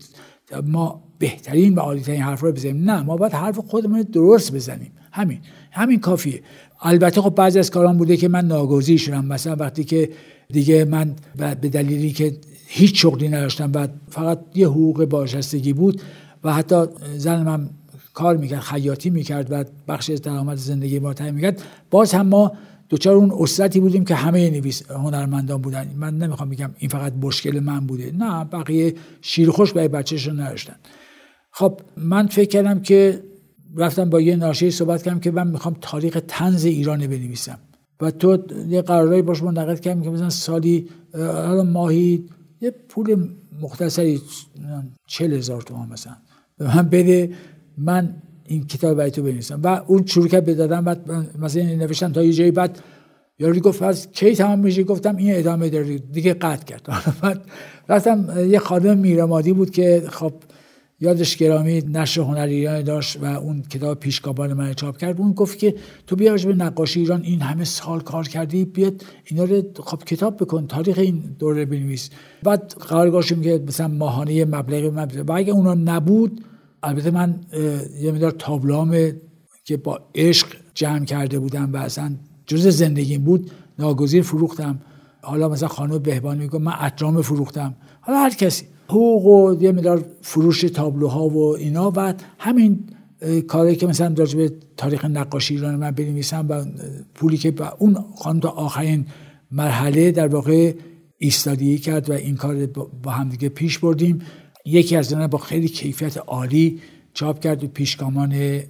[0.67, 2.89] ما بهترین و عالیترین حرف رو بزنیم.
[2.89, 4.91] نه ما باید حرف خودمون درست بزنیم.
[5.11, 5.39] همین
[5.71, 6.41] همین کافیه.
[6.81, 9.25] البته خب بعضی از کاران بوده که من ناگزیر شدم.
[9.25, 10.09] مثلا وقتی که
[10.49, 12.37] دیگه من به دلیلی که
[12.67, 16.01] هیچ شغلی نداشتم و فقط یه حقوق بازنشستگی بود
[16.43, 16.85] و حتی
[17.17, 17.69] زنم هم
[18.13, 22.51] کار می‌کرد خیاطی می‌کرد و بخش از درآمد زندگی ما تعیین می‌کرد باز هم ما
[22.89, 25.93] دوچار اون اسرتی بودیم که همه نویس هنرمندان بودن.
[25.95, 28.11] من نمی‌خوام بگم این فقط مشکل من بوده.
[28.11, 30.75] نه بقیه شیر خوش برای بچهشون نداشتن.
[31.51, 33.23] خب من فکر کردم که
[33.75, 37.59] رفتم با یه ناشری صحبت کردم که من می‌خوام تاریخ تنز ایران بنویسم.
[38.01, 38.37] و تو
[38.67, 42.25] یه قرارایی باش منعقد کردم که مثلا سالی حالا ماهی
[42.61, 43.29] یه پول
[43.61, 44.21] مختصری
[45.07, 46.13] چل هزار تومان مثلا.
[46.57, 47.35] به من بده.
[47.77, 48.15] من
[48.49, 49.59] این کتاب برای تو بنویسم.
[49.63, 52.79] و اون شروع کرد بدادم بعد مثلا نوشتم تا یه جایی بعد
[53.39, 55.97] یاری گفت از کی تمام میشه؟ گفتم این ادامه داره.
[55.97, 56.87] دیگه قطع کرد.
[57.21, 57.41] بعد
[57.89, 60.33] رفتم یه خانم میرمادی بود که خب
[60.99, 65.21] یادش گرامی نشر هنر ایران داشت و اون کتاب پیشگابان من چاپ کرد.
[65.21, 65.75] اون گفت که
[66.07, 70.37] تو بیا به نقاشی ایران این همه سال کار کردی بیاد اینا رو خب کتاب
[70.37, 72.09] بکن تاریخ این دوره بنویس.
[72.43, 76.41] بعد قرار گذاشتیم که مثلا ماهانه مبلغ و اگه اونا نبود
[76.83, 77.39] البته من
[78.01, 79.11] یه مدار تابلوام
[79.63, 82.15] که با عشق جمع کرده بودم و اصلا
[82.45, 84.79] جز زندگی بود ناگزیر فروختم.
[85.21, 87.75] حالا مثلا خانم بهبانی میگه من اطرام فروختم.
[88.01, 88.65] حالا هر کسی.
[88.87, 92.79] حقوق و یه مدار فروش تابلوها و اینا و همین
[93.47, 96.65] کاری که مثلا راجع به تاریخ نقاشی ایران من بنویسم و
[97.15, 99.05] پولی که با اون خانم تا آخرین
[99.51, 100.73] مرحله در واقع
[101.17, 102.65] ایستادی کرد و این کار
[103.03, 104.19] با همدیگه پیش بردیم.
[104.65, 106.81] یکی از اینا با خیلی کیفیت عالی
[107.13, 108.61] چاپ کرد و پیشگامان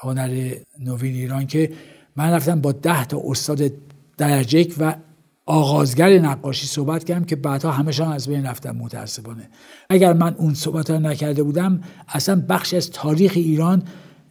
[0.00, 1.72] هنر نوین ایران که
[2.16, 3.72] من رفتم با ده تا استاد
[4.18, 4.94] درجه و
[5.46, 9.48] آغازگر نقاشی صحبت کردم که بعدها همشان از بین رفتن متاسفانه.
[9.90, 13.82] اگر من اون صحبت رو نکرده بودم اصلا بخش از تاریخ ایران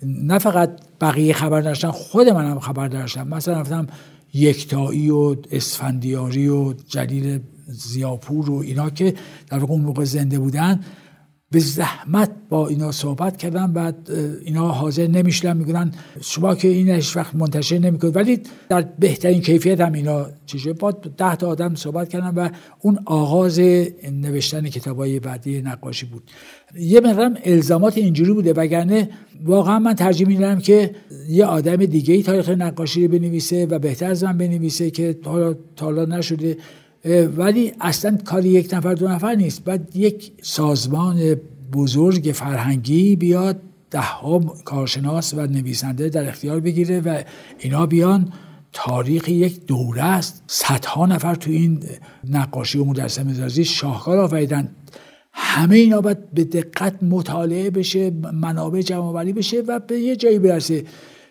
[0.03, 3.87] نه فقط بقیه خبر داشتن خود منم خبر داشتم مثلا رفتم
[4.35, 9.13] یکتایی و اسفندیاری و جلیل زیاپور و اینا که
[9.47, 10.79] در واقع اون موقع زنده بودن.
[11.51, 13.73] به زحمت با اینا صحبت کردم.
[13.73, 14.11] بعد
[14.45, 15.91] اینا حاضر نمیشلن میگن
[16.21, 18.15] شما که این وقت منتشر نمی‌کنید.
[18.15, 22.49] ولی در بهترین کیفیت هم اینا چیزه با ده تا آدم صحبت کردم و
[22.81, 23.59] اون آغاز
[24.11, 26.23] نوشتن کتاب های بعدی نقاشی بود.
[26.79, 28.53] یه مقدارم الزامات اینجوری بوده.
[28.53, 29.09] وگرنه
[29.43, 30.95] واقعا من ترجیح میدم که
[31.29, 35.55] یه آدم دیگه ای تاریخ نقاشی رو بنویسه و بهتر از من بنویسه که حالا
[35.79, 36.57] حالا نشده.
[37.37, 39.63] ولی اصلا کاری یک نفر دو نفر نیست.
[39.63, 41.35] بعد یک سازمان
[41.73, 47.21] بزرگ فرهنگی بیاد ده ها کارشناس و نویسنده در اختیار بگیره و
[47.59, 48.33] اینا بیان.
[48.73, 50.43] تاریخ یک دوره است.
[50.47, 51.83] صدها نفر تو این
[52.29, 54.69] نقاشی و مجسمه سازی شاهکار آفریدن
[55.31, 60.83] همه اینا باید به دقت مطالعه بشه منابع جمع بشه و به یه جایی برسه.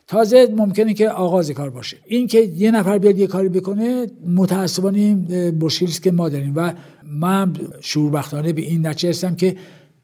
[0.07, 1.96] تازه ممکنه که آغاز کار باشه.
[2.07, 6.72] این که یه نفر بیاد یه کاری بکنه متاسفانه این مشکلی که ما داریم و
[7.05, 9.57] من شوربختانه به این نتیجه که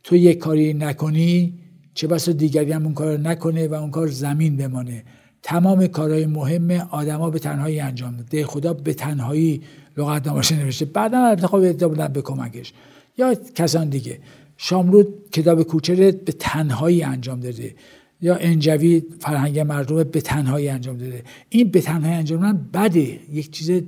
[0.04, 1.54] تو یک کاری نکنی
[1.94, 5.04] چه بسا دیگری هم اون کار نکنه و اون کار زمین بمانه.
[5.42, 9.62] تمام کارهای مهم آدما به تنهایی انجام ده خدا به تنهایی
[9.96, 10.84] لغت نامش نوشته.
[10.84, 12.72] بعدا البته خب به کمکش.
[13.18, 14.18] یا کسان دیگه.
[14.56, 17.74] شامرود کتاب کوچه به تنهایی انجام داده.
[18.22, 21.22] یا انجوی فرهنگ مردم به تنهایی انجام داده.
[21.48, 23.20] این به تنهایی انجام دادن بده.
[23.32, 23.82] یک چیز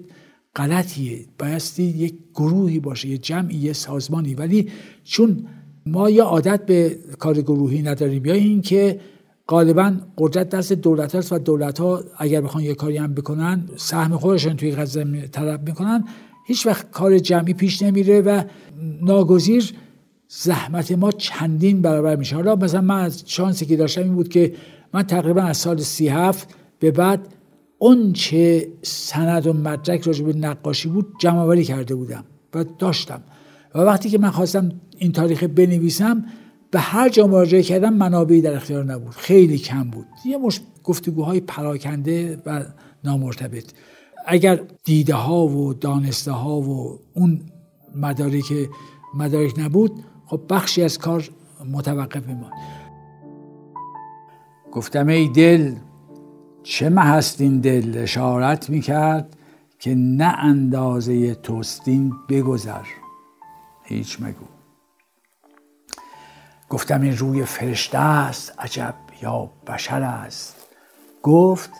[0.56, 1.24] غلطیه.
[1.38, 4.34] بایستی یک گروهی باشه یه جمعی یه سازمانی.
[4.34, 4.68] ولی
[5.04, 5.46] چون
[5.86, 9.00] ما یا عادت به کار گروهی نداریم یا اینکه
[9.48, 14.16] غالبا قدرت دست دولت هاست و دولت ها اگر بخوان یه کاری هم بکنن سهم
[14.16, 16.04] خودشون توی غزه طلب می‌کنن.
[16.46, 18.42] هیچ وقت کار جمعی پیش نمیره و
[19.02, 19.72] ناگزیر
[20.34, 22.36] زحمت ما چندین برابر میشه.
[22.36, 24.52] حالا مثلا من از شانسی که داشتم این بود که
[24.94, 27.20] من تقریبا از سال سی هفت به بعد
[27.78, 32.24] اون چه سند و مدرک راجع به نقاشی بود جمع کرده بودم
[32.54, 33.22] و داشتم.
[33.74, 36.24] و وقتی که من خواستم این تاریخ بنویسم
[36.70, 39.10] به هر جا مراجعه کردم منابعی در اختیار نبود.
[39.10, 40.06] خیلی کم بود.
[40.24, 42.64] یه مش گفتگوهای پراکنده و
[43.04, 43.64] نامرتبط.
[44.26, 47.40] اگر دیده ها و دانسته ها و اون
[47.94, 48.52] مدارک
[49.14, 49.92] مدارک نبود
[50.32, 51.28] خب بخشی از کار
[51.72, 52.52] متوقف میماند.
[54.72, 55.74] گفتم ای دل
[56.62, 59.36] چه هست این دل؟ اشارت می‌کرد
[59.78, 62.84] که نه اندازه توستین بگذر.
[63.84, 64.46] هیچ مگو.
[66.68, 68.58] گفتم این روی فرشته است.
[68.58, 70.56] عجب یا بشر است؟
[71.22, 71.70] گفت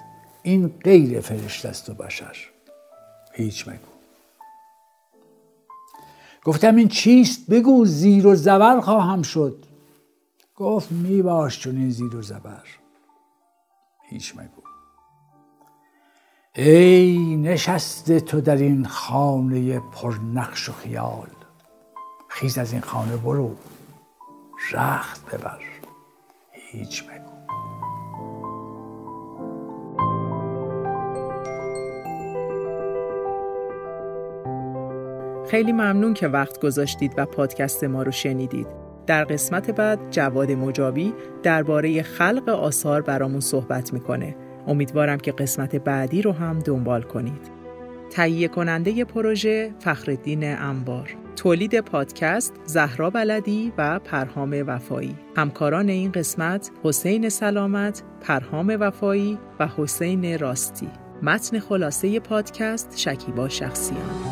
[0.42, 2.36] این غیر فرشته است و بشر.
[3.32, 3.91] هیچ مگو.
[6.44, 9.66] گفتم این چیست؟ بگو زیر و زبر خواهم شد.
[10.56, 12.64] گفت می باش چون این زیر و زبر.
[14.08, 14.62] هیچ مگو.
[16.54, 21.28] ای نشسته تو در این خانه پر نقش و خیال.
[22.28, 23.56] خیز از این خانه برو.
[24.72, 25.60] رخت ببر.
[26.52, 27.21] هیچ بگو
[35.52, 38.66] خیلی ممنون که وقت گذاشتید و پادکست ما رو شنیدید.
[39.06, 44.36] در قسمت بعد جواد مجابی درباره خلق آثار برامون صحبت می‌کنه.
[44.66, 47.50] امیدوارم که قسمت بعدی رو هم دنبال کنید.
[48.10, 56.70] تهیه کننده پروژه فخردین انبار تولید پادکست زهرا بلدی و پرهام وفایی همکاران این قسمت
[56.84, 60.88] حسین سلامت پرهام وفایی و حسین راستی
[61.22, 64.31] متن خلاصه پادکست شکیبا شخصیان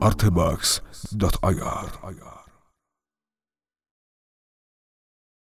[0.00, 2.37] artebox.ir.